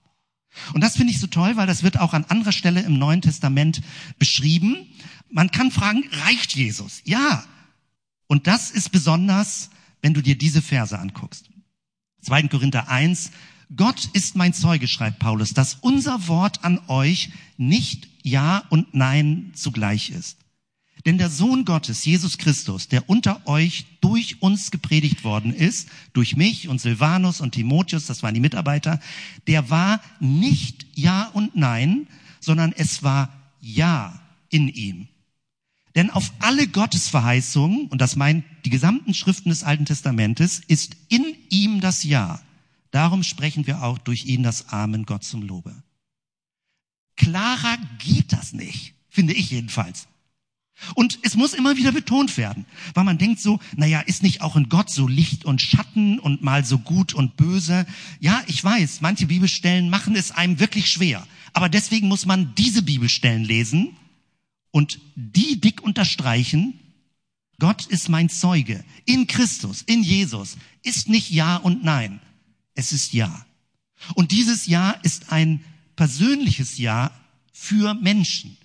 Und 0.74 0.82
das 0.82 0.98
finde 0.98 1.14
ich 1.14 1.20
so 1.20 1.28
toll, 1.28 1.56
weil 1.56 1.68
das 1.68 1.84
wird 1.84 2.00
auch 2.00 2.14
an 2.14 2.26
anderer 2.26 2.52
Stelle 2.52 2.82
im 2.82 2.98
Neuen 2.98 3.22
Testament 3.22 3.82
beschrieben. 4.18 4.88
Man 5.30 5.52
kann 5.52 5.72
fragen, 5.72 6.04
reicht 6.26 6.56
Jesus? 6.56 7.02
Ja. 7.06 7.46
Und 8.28 8.48
das 8.48 8.72
ist 8.72 8.92
besonders, 8.92 9.70
wenn 10.02 10.14
du 10.14 10.22
dir 10.22 10.38
diese 10.38 10.62
Verse 10.62 10.98
anguckst. 10.98 11.50
2. 12.22 12.48
Korinther 12.48 12.90
1, 12.90 13.32
Gott 13.76 14.10
ist 14.14 14.36
mein 14.36 14.54
Zeuge, 14.54 14.88
schreibt 14.88 15.20
Paulus, 15.20 15.54
dass 15.54 15.76
unser 15.76 16.28
Wort 16.28 16.64
an 16.64 16.80
euch 16.88 17.30
nicht 17.58 18.08
Ja 18.24 18.64
und 18.70 18.94
Nein 18.96 19.52
zugleich 19.54 20.10
ist. 20.10 20.38
Denn 21.06 21.18
der 21.18 21.30
Sohn 21.30 21.64
Gottes, 21.64 22.04
Jesus 22.04 22.38
Christus, 22.38 22.90
der 22.90 23.10
unter 23.10 23.48
euch 23.48 23.86
durch 24.02 24.42
uns 24.42 24.70
gepredigt 24.70 25.24
worden 25.24 25.54
ist, 25.54 25.88
durch 26.14 26.36
mich 26.36 26.68
und 26.68 26.82
Silvanus 26.82 27.40
und 27.40 27.54
Timotheus, 27.54 28.06
das 28.06 28.22
waren 28.22 28.34
die 28.34 28.42
Mitarbeiter, 28.42 29.00
der 29.48 29.70
war 29.70 30.02
nicht 30.20 30.86
Ja 30.96 31.28
und 31.34 31.56
Nein, 31.56 32.08
sondern 32.42 32.74
es 32.74 33.02
war 33.02 33.30
Ja 33.62 34.22
in 34.50 34.68
ihm. 34.68 35.08
Denn 35.96 36.10
auf 36.10 36.32
alle 36.40 36.68
Gottesverheißungen, 36.68 37.88
und 37.88 38.00
das 38.00 38.16
meint 38.16 38.46
die 38.66 38.70
gesamten 38.70 39.14
Schriften 39.14 39.50
des 39.50 39.64
Alten 39.64 39.86
Testamentes, 39.86 40.62
ist 40.68 40.96
in 41.08 41.36
ihm 41.50 41.82
das 41.82 42.04
Ja. 42.04 42.42
Darum 42.92 43.24
sprechen 43.24 43.68
wir 43.68 43.84
auch 43.84 43.98
durch 43.98 44.26
ihn 44.26 44.44
das 44.44 44.70
Amen 44.70 45.06
Gott 45.06 45.24
zum 45.24 45.44
Lobe. 45.44 45.84
Klarer 47.16 47.78
geht 48.00 48.34
das 48.34 48.54
nicht, 48.54 48.94
finde 49.10 49.34
ich 49.34 49.52
jedenfalls. 49.52 50.08
Und 50.96 51.20
es 51.24 51.36
muss 51.36 51.54
immer 51.54 51.78
wieder 51.78 51.92
betont 51.92 52.38
werden, 52.38 52.66
weil 52.94 53.04
man 53.04 53.18
denkt 53.18 53.40
so, 53.40 53.60
naja, 53.76 54.00
ist 54.02 54.24
nicht 54.24 54.42
auch 54.42 54.56
in 54.56 54.70
Gott 54.70 54.90
so 54.90 55.08
Licht 55.08 55.46
und 55.46 55.62
Schatten 55.62 56.20
und 56.20 56.42
mal 56.42 56.66
so 56.66 56.80
gut 56.80 57.14
und 57.14 57.36
böse? 57.38 57.86
Ja, 58.20 58.42
ich 58.48 58.64
weiß, 58.64 59.02
manche 59.02 59.28
Bibelstellen 59.28 59.90
machen 59.90 60.16
es 60.16 60.32
einem 60.32 60.60
wirklich 60.60 60.90
schwer. 60.90 61.28
Aber 61.54 61.70
deswegen 61.70 62.08
muss 62.08 62.26
man 62.26 62.56
diese 62.56 62.82
Bibelstellen 62.82 63.44
lesen 63.44 63.98
und 64.72 65.00
die 65.16 65.60
dick 65.60 65.82
unterstreichen. 65.82 66.80
Gott 67.60 67.86
ist 67.88 68.08
mein 68.08 68.30
Zeuge. 68.30 68.84
In 69.06 69.28
Christus, 69.28 69.82
in 69.82 70.02
Jesus 70.02 70.58
ist 70.84 71.10
nicht 71.10 71.30
Ja 71.30 71.58
und 71.58 71.84
Nein. 71.84 72.22
Es 72.74 72.94
ist 72.94 73.14
Ja. 73.14 73.46
Und 74.16 74.32
dieses 74.32 74.68
Ja 74.68 74.92
ist 74.92 75.32
ein 75.32 75.64
persönliches 75.98 76.78
Ja 76.78 77.12
für 77.52 77.94
Menschen. 77.96 78.58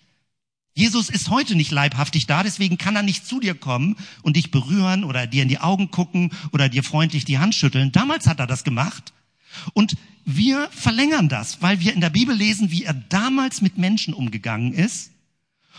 Jesus 0.74 1.08
ist 1.08 1.30
heute 1.30 1.54
nicht 1.54 1.70
leibhaftig 1.70 2.26
da, 2.26 2.42
deswegen 2.42 2.78
kann 2.78 2.96
er 2.96 3.04
nicht 3.04 3.26
zu 3.26 3.38
dir 3.38 3.54
kommen 3.54 3.96
und 4.22 4.36
dich 4.36 4.50
berühren 4.50 5.04
oder 5.04 5.26
dir 5.28 5.44
in 5.44 5.48
die 5.48 5.60
Augen 5.60 5.92
gucken 5.92 6.32
oder 6.52 6.68
dir 6.68 6.82
freundlich 6.82 7.24
die 7.24 7.38
Hand 7.38 7.54
schütteln. 7.54 7.92
Damals 7.92 8.26
hat 8.26 8.40
er 8.40 8.48
das 8.48 8.64
gemacht. 8.64 9.12
Und 9.72 9.94
wir 10.24 10.68
verlängern 10.72 11.28
das, 11.28 11.62
weil 11.62 11.78
wir 11.78 11.92
in 11.92 12.00
der 12.00 12.10
Bibel 12.10 12.34
lesen, 12.34 12.72
wie 12.72 12.82
er 12.82 12.94
damals 12.94 13.62
mit 13.62 13.78
Menschen 13.78 14.14
umgegangen 14.14 14.72
ist 14.72 15.12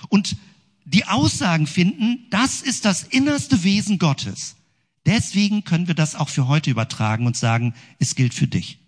und 0.08 0.38
die 0.86 1.06
Aussagen 1.06 1.68
finden, 1.68 2.28
das 2.30 2.62
ist 2.62 2.86
das 2.86 3.04
innerste 3.04 3.64
Wesen 3.64 4.00
Gottes. 4.00 4.56
Deswegen 5.06 5.64
können 5.64 5.88
wir 5.88 5.96
das 5.96 6.16
auch 6.16 6.30
für 6.30 6.48
heute 6.48 6.70
übertragen 6.70 7.26
und 7.26 7.36
sagen, 7.36 7.74
es 8.00 8.16
gilt 8.16 8.34
für 8.34 8.48
dich. 8.48 8.80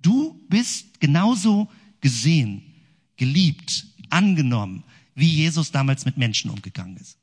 Du 0.00 0.40
bist 0.48 1.00
genauso 1.00 1.68
gesehen, 2.00 2.62
geliebt, 3.16 3.86
angenommen, 4.08 4.84
wie 5.14 5.28
Jesus 5.28 5.72
damals 5.72 6.04
mit 6.04 6.16
Menschen 6.16 6.50
umgegangen 6.50 6.96
ist. 6.96 7.18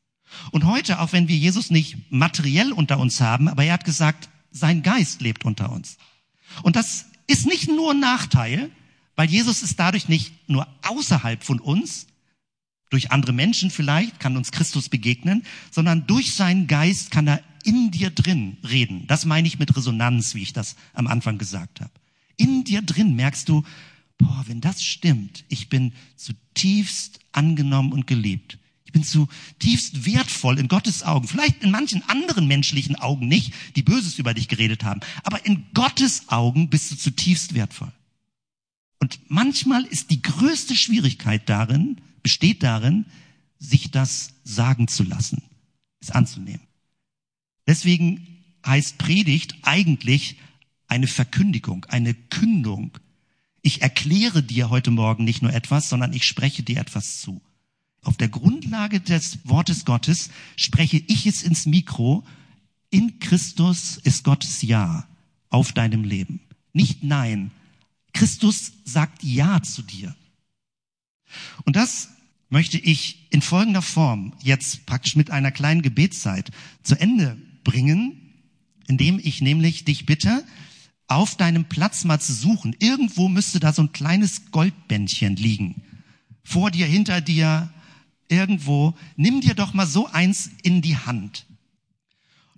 Und 0.51 0.65
heute, 0.65 0.99
auch 0.99 1.13
wenn 1.13 1.27
wir 1.27 1.37
Jesus 1.37 1.69
nicht 1.71 2.11
materiell 2.11 2.71
unter 2.71 2.99
uns 2.99 3.21
haben, 3.21 3.47
aber 3.47 3.63
er 3.63 3.73
hat 3.73 3.85
gesagt, 3.85 4.29
sein 4.51 4.83
Geist 4.83 5.21
lebt 5.21 5.45
unter 5.45 5.71
uns. 5.71 5.97
Und 6.63 6.75
das 6.75 7.05
ist 7.27 7.45
nicht 7.45 7.67
nur 7.67 7.91
ein 7.91 7.99
Nachteil, 7.99 8.69
weil 9.15 9.29
Jesus 9.29 9.63
ist 9.63 9.79
dadurch 9.79 10.09
nicht 10.09 10.49
nur 10.49 10.67
außerhalb 10.83 11.43
von 11.43 11.59
uns, 11.59 12.07
durch 12.89 13.11
andere 13.11 13.33
Menschen 13.33 13.69
vielleicht 13.69 14.19
kann 14.19 14.37
uns 14.37 14.51
Christus 14.51 14.87
begegnen, 14.87 15.43
sondern 15.71 16.07
durch 16.07 16.33
seinen 16.33 16.67
Geist 16.67 17.11
kann 17.11 17.27
er 17.27 17.43
in 17.65 17.91
dir 17.91 18.11
drin 18.11 18.57
reden. 18.63 19.05
Das 19.07 19.25
meine 19.25 19.47
ich 19.47 19.59
mit 19.59 19.75
Resonanz, 19.75 20.35
wie 20.35 20.41
ich 20.41 20.53
das 20.53 20.77
am 20.93 21.07
Anfang 21.07 21.37
gesagt 21.37 21.81
habe. 21.81 21.91
In 22.37 22.63
dir 22.63 22.81
drin 22.81 23.15
merkst 23.15 23.49
du, 23.49 23.63
boah, 24.17 24.43
wenn 24.47 24.61
das 24.61 24.83
stimmt, 24.83 25.43
ich 25.49 25.69
bin 25.69 25.93
zutiefst 26.15 27.19
angenommen 27.31 27.91
und 27.91 28.07
geliebt. 28.07 28.57
Ich 28.85 28.93
bin 28.93 29.03
zutiefst 29.03 30.05
wertvoll 30.05 30.59
in 30.59 30.69
Gottes 30.69 31.03
Augen. 31.03 31.27
Vielleicht 31.27 31.61
in 31.61 31.71
manchen 31.71 32.03
anderen 32.07 32.47
menschlichen 32.47 32.95
Augen 32.95 33.27
nicht, 33.27 33.53
die 33.75 33.83
Böses 33.83 34.17
über 34.17 34.33
dich 34.33 34.47
geredet 34.47 34.83
haben. 34.83 35.01
Aber 35.23 35.45
in 35.45 35.65
Gottes 35.73 36.29
Augen 36.29 36.69
bist 36.69 36.91
du 36.91 36.95
zutiefst 36.95 37.53
wertvoll. 37.53 37.91
Und 38.99 39.19
manchmal 39.27 39.83
ist 39.83 40.09
die 40.09 40.21
größte 40.21 40.75
Schwierigkeit 40.75 41.49
darin, 41.49 42.01
besteht 42.23 42.63
darin, 42.63 43.05
sich 43.59 43.91
das 43.91 44.33
sagen 44.43 44.87
zu 44.87 45.03
lassen, 45.03 45.43
es 45.99 46.09
anzunehmen. 46.11 46.65
Deswegen 47.67 48.25
heißt 48.65 48.97
Predigt 48.97 49.55
eigentlich 49.63 50.37
eine 50.87 51.07
Verkündigung, 51.07 51.85
eine 51.89 52.13
Kündung, 52.13 52.97
ich 53.67 53.81
erkläre 53.81 54.43
dir 54.43 54.69
heute 54.69 54.91
Morgen 54.91 55.25
nicht 55.25 55.41
nur 55.41 55.53
etwas, 55.53 55.89
sondern 55.89 56.13
ich 56.13 56.23
spreche 56.23 56.63
dir 56.63 56.79
etwas 56.79 57.19
zu. 57.19 57.41
Auf 58.01 58.15
der 58.15 58.29
Grundlage 58.29 59.01
des 59.01 59.39
Wortes 59.43 59.83
Gottes 59.83 60.29
spreche 60.55 61.03
ich 61.07 61.25
es 61.25 61.43
ins 61.43 61.65
Mikro. 61.65 62.25
In 62.91 63.19
Christus 63.19 63.97
ist 63.97 64.23
Gottes 64.23 64.61
Ja 64.61 65.05
auf 65.49 65.73
deinem 65.73 66.05
Leben. 66.05 66.39
Nicht 66.71 67.03
Nein. 67.03 67.51
Christus 68.13 68.71
sagt 68.85 69.21
Ja 69.21 69.61
zu 69.61 69.81
dir. 69.81 70.15
Und 71.65 71.75
das 71.75 72.07
möchte 72.47 72.77
ich 72.77 73.27
in 73.31 73.41
folgender 73.41 73.81
Form 73.81 74.33
jetzt 74.41 74.85
praktisch 74.85 75.17
mit 75.17 75.29
einer 75.29 75.51
kleinen 75.51 75.81
Gebetszeit 75.81 76.51
zu 76.83 76.95
Ende 76.95 77.35
bringen, 77.65 78.31
indem 78.87 79.19
ich 79.21 79.41
nämlich 79.41 79.83
dich 79.83 80.05
bitte, 80.05 80.45
auf 81.07 81.35
deinem 81.35 81.65
Platz 81.65 82.03
mal 82.03 82.19
zu 82.19 82.33
suchen. 82.33 82.75
Irgendwo 82.79 83.29
müsste 83.29 83.59
da 83.59 83.73
so 83.73 83.81
ein 83.81 83.93
kleines 83.93 84.51
Goldbändchen 84.51 85.35
liegen. 85.35 85.81
Vor 86.43 86.71
dir, 86.71 86.85
hinter 86.85 87.21
dir, 87.21 87.69
irgendwo. 88.29 88.93
Nimm 89.15 89.41
dir 89.41 89.53
doch 89.53 89.73
mal 89.73 89.87
so 89.87 90.07
eins 90.07 90.51
in 90.63 90.81
die 90.81 90.97
Hand. 90.97 91.45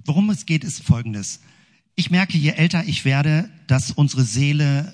Worum 0.05 0.29
es 0.29 0.45
geht, 0.45 0.63
ist 0.63 0.83
Folgendes. 0.83 1.41
Ich 1.95 2.09
merke, 2.09 2.37
je 2.37 2.51
älter 2.51 2.83
ich 2.85 3.05
werde, 3.05 3.49
dass 3.67 3.91
unsere 3.91 4.23
Seele 4.23 4.93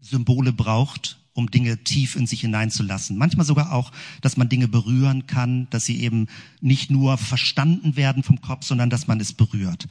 Symbole 0.00 0.52
braucht, 0.52 1.18
um 1.32 1.50
Dinge 1.50 1.82
tief 1.84 2.16
in 2.16 2.26
sich 2.26 2.40
hineinzulassen. 2.40 3.16
Manchmal 3.16 3.46
sogar 3.46 3.72
auch, 3.72 3.92
dass 4.20 4.36
man 4.36 4.48
Dinge 4.48 4.68
berühren 4.68 5.26
kann, 5.26 5.68
dass 5.70 5.86
sie 5.86 6.00
eben 6.00 6.26
nicht 6.60 6.90
nur 6.90 7.16
verstanden 7.16 7.96
werden 7.96 8.22
vom 8.22 8.40
Kopf, 8.40 8.66
sondern 8.66 8.90
dass 8.90 9.06
man 9.06 9.20
es 9.20 9.32
berührt. 9.32 9.88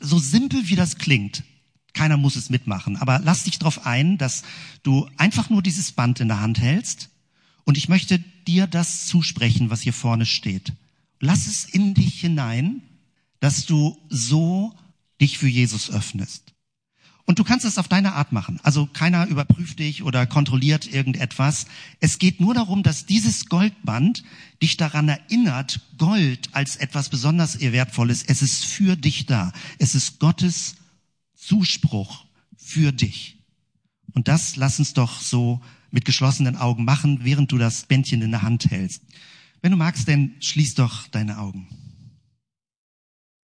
So 0.00 0.18
simpel 0.18 0.68
wie 0.68 0.74
das 0.76 0.96
klingt, 0.98 1.44
keiner 1.92 2.16
muss 2.16 2.36
es 2.36 2.50
mitmachen. 2.50 2.96
Aber 2.96 3.20
lass 3.22 3.44
dich 3.44 3.58
darauf 3.58 3.86
ein, 3.86 4.18
dass 4.18 4.42
du 4.82 5.08
einfach 5.16 5.50
nur 5.50 5.62
dieses 5.62 5.92
Band 5.92 6.20
in 6.20 6.28
der 6.28 6.40
Hand 6.40 6.60
hältst. 6.60 7.10
Und 7.64 7.76
ich 7.76 7.88
möchte 7.88 8.18
dir 8.46 8.66
das 8.66 9.06
zusprechen, 9.06 9.70
was 9.70 9.82
hier 9.82 9.92
vorne 9.92 10.26
steht. 10.26 10.72
Lass 11.20 11.46
es 11.46 11.64
in 11.64 11.94
dich 11.94 12.20
hinein, 12.20 12.82
dass 13.40 13.66
du 13.66 13.98
so 14.08 14.74
dich 15.20 15.38
für 15.38 15.48
Jesus 15.48 15.90
öffnest. 15.90 16.52
Und 17.24 17.38
du 17.38 17.44
kannst 17.44 17.64
es 17.64 17.78
auf 17.78 17.86
deine 17.86 18.14
Art 18.14 18.32
machen. 18.32 18.58
Also 18.64 18.86
keiner 18.86 19.26
überprüft 19.28 19.78
dich 19.78 20.02
oder 20.02 20.26
kontrolliert 20.26 20.92
irgendetwas. 20.92 21.66
Es 22.00 22.18
geht 22.18 22.40
nur 22.40 22.52
darum, 22.52 22.82
dass 22.82 23.06
dieses 23.06 23.46
Goldband 23.48 24.24
dich 24.60 24.76
daran 24.76 25.08
erinnert, 25.08 25.80
Gold 25.98 26.48
als 26.52 26.76
etwas 26.76 27.10
besonders 27.10 27.60
wertvolles. 27.60 28.24
Es 28.24 28.42
ist 28.42 28.64
für 28.64 28.96
dich 28.96 29.26
da. 29.26 29.52
Es 29.78 29.94
ist 29.94 30.18
Gottes 30.18 30.74
Zuspruch 31.42 32.24
für 32.56 32.92
dich. 32.92 33.38
Und 34.12 34.28
das 34.28 34.56
lass 34.56 34.78
uns 34.78 34.94
doch 34.94 35.20
so 35.20 35.60
mit 35.90 36.04
geschlossenen 36.04 36.56
Augen 36.56 36.84
machen, 36.84 37.24
während 37.24 37.50
du 37.50 37.58
das 37.58 37.86
Bändchen 37.86 38.22
in 38.22 38.30
der 38.30 38.42
Hand 38.42 38.70
hältst. 38.70 39.02
Wenn 39.60 39.72
du 39.72 39.76
magst, 39.76 40.06
denn 40.06 40.36
schließ 40.40 40.74
doch 40.74 41.08
deine 41.08 41.38
Augen. 41.38 41.68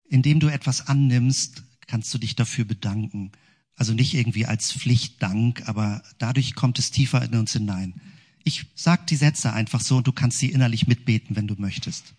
indem 0.09 0.39
du 0.39 0.47
etwas 0.47 0.87
annimmst, 0.87 1.63
kannst 1.87 2.13
du 2.13 2.19
dich 2.19 2.35
dafür 2.35 2.65
bedanken. 2.65 3.31
Also 3.75 3.93
nicht 3.93 4.13
irgendwie 4.13 4.45
als 4.45 4.71
Pflichtdank, 4.71 5.67
aber 5.67 6.03
dadurch 6.19 6.53
kommt 6.53 6.77
es 6.77 6.91
tiefer 6.91 7.23
in 7.23 7.35
uns 7.35 7.53
hinein. 7.53 7.99
Ich 8.43 8.67
sag 8.75 9.07
die 9.07 9.15
Sätze 9.15 9.53
einfach 9.53 9.81
so 9.81 9.97
und 9.97 10.07
du 10.07 10.11
kannst 10.11 10.37
sie 10.37 10.51
innerlich 10.51 10.85
mitbeten, 10.85 11.35
wenn 11.35 11.47
du 11.47 11.55
möchtest. 11.57 12.13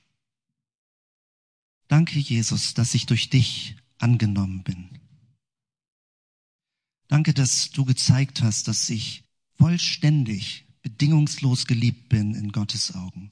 Danke, 1.86 2.18
Jesus, 2.18 2.74
dass 2.74 2.94
ich 2.94 3.06
durch 3.06 3.30
dich 3.30 3.76
angenommen 3.98 4.64
bin. 4.64 4.88
Danke, 7.08 7.34
dass 7.34 7.70
du 7.70 7.84
gezeigt 7.84 8.42
hast, 8.42 8.68
dass 8.68 8.88
ich 8.90 9.24
vollständig, 9.56 10.66
bedingungslos 10.82 11.66
geliebt 11.66 12.08
bin 12.08 12.34
in 12.34 12.52
Gottes 12.52 12.94
Augen. 12.94 13.30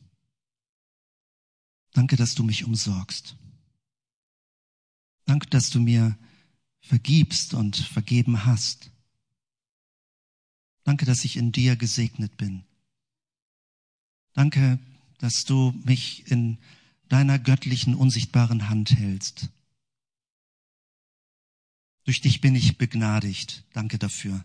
Danke, 1.92 2.16
dass 2.16 2.34
du 2.34 2.42
mich 2.42 2.64
umsorgst. 2.64 3.36
Danke, 5.26 5.46
dass 5.48 5.70
du 5.70 5.80
mir 5.80 6.16
vergibst 6.80 7.54
und 7.54 7.76
vergeben 7.76 8.44
hast. 8.44 8.90
Danke, 10.84 11.04
dass 11.04 11.24
ich 11.24 11.36
in 11.36 11.52
dir 11.52 11.76
gesegnet 11.76 12.36
bin. 12.36 12.64
Danke, 14.32 14.78
dass 15.18 15.44
du 15.44 15.72
mich 15.84 16.30
in 16.30 16.58
deiner 17.08 17.38
göttlichen, 17.38 17.94
unsichtbaren 17.94 18.68
Hand 18.68 18.90
hältst. 18.96 19.50
Durch 22.04 22.20
dich 22.20 22.40
bin 22.40 22.54
ich 22.54 22.78
begnadigt. 22.78 23.64
Danke 23.72 23.98
dafür. 23.98 24.44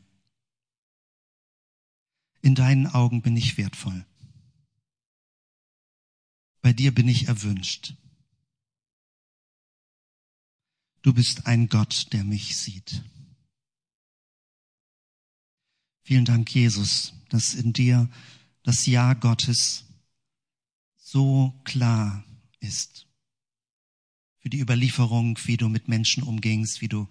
In 2.42 2.56
deinen 2.56 2.88
Augen 2.88 3.22
bin 3.22 3.36
ich 3.36 3.58
wertvoll. 3.58 4.06
Bei 6.62 6.74
dir 6.74 6.94
bin 6.94 7.08
ich 7.08 7.28
erwünscht. 7.28 7.96
Du 11.02 11.14
bist 11.14 11.48
ein 11.48 11.70
Gott, 11.70 12.08
der 12.12 12.24
mich 12.24 12.58
sieht. 12.58 13.04
Vielen 16.04 16.26
Dank, 16.26 16.54
Jesus, 16.54 17.14
dass 17.30 17.54
in 17.54 17.74
dir 17.74 18.10
das 18.64 18.86
Ja 18.86 19.14
Gottes 19.14 19.86
so 20.98 21.54
klar 21.64 22.24
ist. 22.60 23.08
Für 24.40 24.50
die 24.50 24.60
Überlieferung, 24.60 25.40
wie 25.46 25.58
du 25.58 25.70
mit 25.70 25.88
Menschen 25.88 26.24
umgingst, 26.24 26.82
wie 26.82 26.88
du 26.88 27.08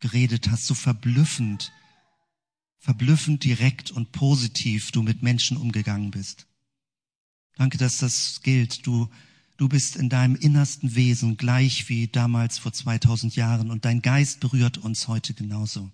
geredet 0.00 0.50
hast, 0.50 0.66
so 0.66 0.74
verblüffend, 0.74 1.72
verblüffend 2.78 3.44
direkt 3.44 3.90
und 3.90 4.12
positiv 4.12 4.90
du 4.90 5.02
mit 5.02 5.22
Menschen 5.22 5.56
umgegangen 5.56 6.10
bist. 6.10 6.46
Danke, 7.56 7.76
dass 7.76 7.98
das 7.98 8.40
gilt. 8.42 8.86
Du, 8.86 9.10
du 9.58 9.68
bist 9.68 9.96
in 9.96 10.08
deinem 10.08 10.34
innersten 10.34 10.94
Wesen 10.94 11.36
gleich 11.36 11.88
wie 11.88 12.08
damals 12.08 12.58
vor 12.58 12.72
2000 12.72 13.36
Jahren 13.36 13.70
und 13.70 13.84
dein 13.84 14.00
Geist 14.00 14.40
berührt 14.40 14.78
uns 14.78 15.08
heute 15.08 15.34
genauso. 15.34 15.90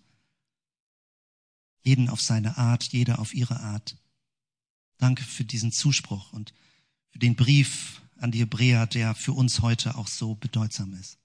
Jeden 1.82 2.08
auf 2.08 2.20
seine 2.20 2.56
Art, 2.56 2.84
jeder 2.84 3.18
auf 3.18 3.34
ihre 3.34 3.60
Art. 3.60 3.96
Danke 4.98 5.24
für 5.24 5.44
diesen 5.44 5.72
Zuspruch 5.72 6.32
und 6.32 6.54
für 7.10 7.18
den 7.18 7.34
Brief 7.34 8.00
an 8.18 8.30
die 8.30 8.38
Hebräer, 8.38 8.86
der 8.86 9.14
für 9.14 9.32
uns 9.32 9.60
heute 9.60 9.96
auch 9.96 10.08
so 10.08 10.34
bedeutsam 10.34 10.94
ist. 10.94 11.18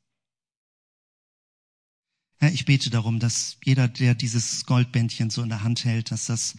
Herr, 2.41 2.51
ich 2.51 2.65
bete 2.65 2.89
darum, 2.89 3.19
dass 3.19 3.57
jeder, 3.63 3.87
der 3.87 4.15
dieses 4.15 4.65
Goldbändchen 4.65 5.29
so 5.29 5.43
in 5.43 5.49
der 5.49 5.61
Hand 5.61 5.85
hält, 5.85 6.09
dass 6.09 6.25
das 6.25 6.57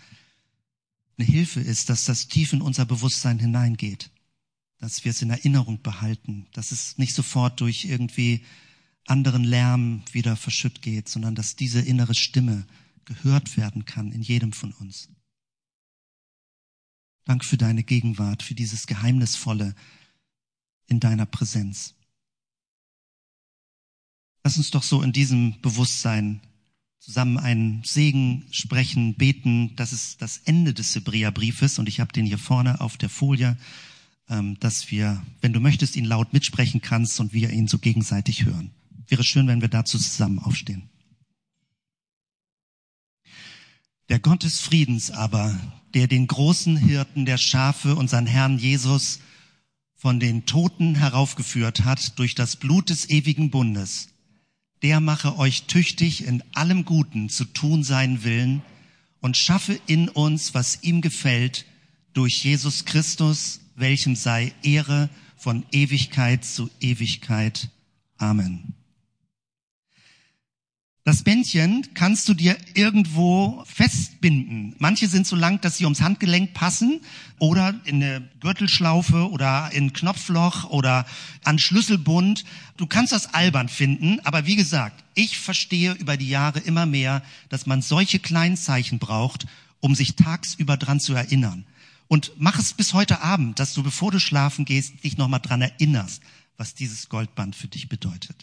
eine 1.19 1.27
Hilfe 1.27 1.59
ist, 1.59 1.89
dass 1.89 2.05
das 2.05 2.29
tief 2.29 2.53
in 2.53 2.63
unser 2.63 2.87
Bewusstsein 2.87 3.41
hineingeht, 3.41 4.11
dass 4.79 5.05
wir 5.05 5.11
es 5.11 5.23
in 5.23 5.31
Erinnerung 5.31 5.83
behalten, 5.83 6.47
dass 6.53 6.71
es 6.71 6.99
nicht 6.99 7.17
sofort 7.17 7.61
durch 7.61 7.85
irgendwie 7.85 8.45
anderen 9.07 9.43
Lärm 9.43 10.05
wieder 10.13 10.37
verschütt 10.37 10.83
geht, 10.83 11.09
sondern 11.09 11.35
dass 11.35 11.57
diese 11.57 11.81
innere 11.81 12.15
Stimme 12.15 12.65
gehört 13.05 13.57
werden 13.57 13.85
kann 13.85 14.13
in 14.13 14.23
jedem 14.23 14.53
von 14.53 14.73
uns. 14.75 15.09
Dank 17.25 17.45
für 17.45 17.57
deine 17.57 17.83
Gegenwart, 17.83 18.45
für 18.45 18.55
dieses 18.55 18.87
Geheimnisvolle 18.87 19.75
in 20.87 21.01
deiner 21.01 21.27
Präsenz. 21.27 21.97
Lass 24.45 24.57
uns 24.57 24.71
doch 24.71 24.83
so 24.83 25.03
in 25.03 25.13
diesem 25.13 25.61
Bewusstsein 25.61 26.41
zusammen 26.99 27.39
einen 27.39 27.83
Segen 27.85 28.47
sprechen, 28.51 29.15
beten. 29.15 29.75
Das 29.77 29.93
ist 29.93 30.23
das 30.23 30.39
Ende 30.39 30.73
des 30.73 30.95
Hebräerbriefes 30.95 31.79
und 31.79 31.89
ich 31.89 32.01
habe 32.01 32.13
den 32.13 32.27
hier 32.27 32.39
vorne 32.39 32.81
auf 32.81 32.97
der 32.97 33.09
Folie, 33.09 33.57
ähm, 34.29 34.59
dass 34.61 34.91
wir, 34.91 35.25
wenn 35.41 35.53
du 35.53 35.61
möchtest, 35.61 35.97
ihn 35.97 36.05
laut 36.05 36.33
mitsprechen 36.33 36.81
kannst 36.81 37.19
und 37.21 37.33
wir 37.33 37.51
ihn 37.51 37.67
so 37.67 37.79
gegenseitig 37.79 38.45
hören. 38.45 38.71
Wäre 39.09 39.25
schön, 39.25 39.47
wenn 39.49 39.61
wir 39.61 39.69
dazu 39.69 39.99
zusammen 39.99 40.39
aufstehen. 40.39 40.89
Der 44.09 44.21
Gott 44.21 44.43
des 44.45 44.61
Friedens 44.61 45.11
aber, 45.11 45.59
der 45.95 46.07
den 46.07 46.27
großen 46.27 46.77
Hirten 46.77 47.25
der 47.25 47.39
Schafe, 47.39 47.97
unseren 47.97 48.27
Herrn 48.27 48.59
Jesus, 48.59 49.21
von 49.97 50.21
den 50.21 50.47
Toten 50.47 50.95
heraufgeführt 50.95 51.85
hat 51.85 52.19
durch 52.19 52.35
das 52.35 52.57
Blut 52.57 52.91
des 52.91 53.09
ewigen 53.09 53.51
Bundes, 53.51 54.12
der 54.83 55.01
mache 55.01 55.39
euch 55.39 55.65
tüchtig 55.65 56.25
in 56.27 56.43
allem 56.55 56.85
Guten 56.85 57.29
zu 57.29 57.45
tun 57.45 57.85
seinen 57.85 58.25
Willen 58.25 58.63
und 59.21 59.37
schaffe 59.37 59.79
in 59.87 60.09
uns, 60.09 60.55
was 60.55 60.83
ihm 60.83 61.01
gefällt, 61.01 61.65
durch 62.13 62.45
Jesus 62.45 62.85
Christus, 62.85 63.61
welchem 63.77 64.17
sei 64.17 64.53
Ehre 64.63 65.09
von 65.37 65.65
Ewigkeit 65.73 66.45
zu 66.45 66.69
Ewigkeit. 66.81 67.71
Amen. 68.19 68.75
Das 71.05 71.25
Bändchen 71.25 71.89
kannst 71.95 72.29
du 72.29 72.35
dir 72.35 72.57
irgendwo 72.75 73.65
festbinden. 73.67 74.77
Manche 74.79 75.09
sind 75.09 75.27
so 75.27 75.35
lang, 75.35 75.61
dass 75.61 75.77
sie 75.77 75.85
ums 75.85 76.01
Handgelenk 76.01 76.55
passen 76.55 77.01
oder 77.41 77.75
in 77.85 77.97
eine 77.97 78.29
Gürtelschlaufe 78.39 79.29
oder 79.29 79.71
in 79.73 79.93
Knopfloch 79.93 80.71
oder 80.71 81.05
an 81.43 81.59
Schlüsselbund. 81.59 82.45
Du 82.77 82.87
kannst 82.87 83.11
das 83.11 83.35
albern 83.35 83.69
finden, 83.69 84.21
aber 84.21 84.47
wie 84.47 84.55
gesagt, 84.55 85.03
ich 85.15 85.39
verstehe 85.39 85.95
über 85.95 86.17
die 86.17 86.29
Jahre 86.29 86.61
immer 86.61 86.87
mehr, 86.87 87.25
dass 87.49 87.67
man 87.67 87.83
solche 87.83 88.21
kleinen 88.21 88.57
Zeichen 88.57 89.01
braucht, 89.01 89.47
um 89.81 89.97
sich 89.97 90.15
tagsüber 90.15 90.77
dran 90.77 91.01
zu 91.01 91.15
erinnern. 91.15 91.65
Und 92.07 92.31
mach 92.39 92.61
es 92.61 92.75
bis 92.75 92.93
heute 92.93 93.23
Abend, 93.23 93.59
dass 93.59 93.75
du, 93.75 93.83
bevor 93.83 94.13
du 94.13 94.21
schlafen 94.21 94.65
gehst, 94.65 95.03
dich 95.03 95.17
nochmal 95.17 95.41
dran 95.41 95.63
erinnerst, 95.63 96.23
was 96.59 96.75
dieses 96.75 97.09
Goldband 97.09 97.57
für 97.57 97.67
dich 97.67 97.89
bedeutet. 97.89 98.37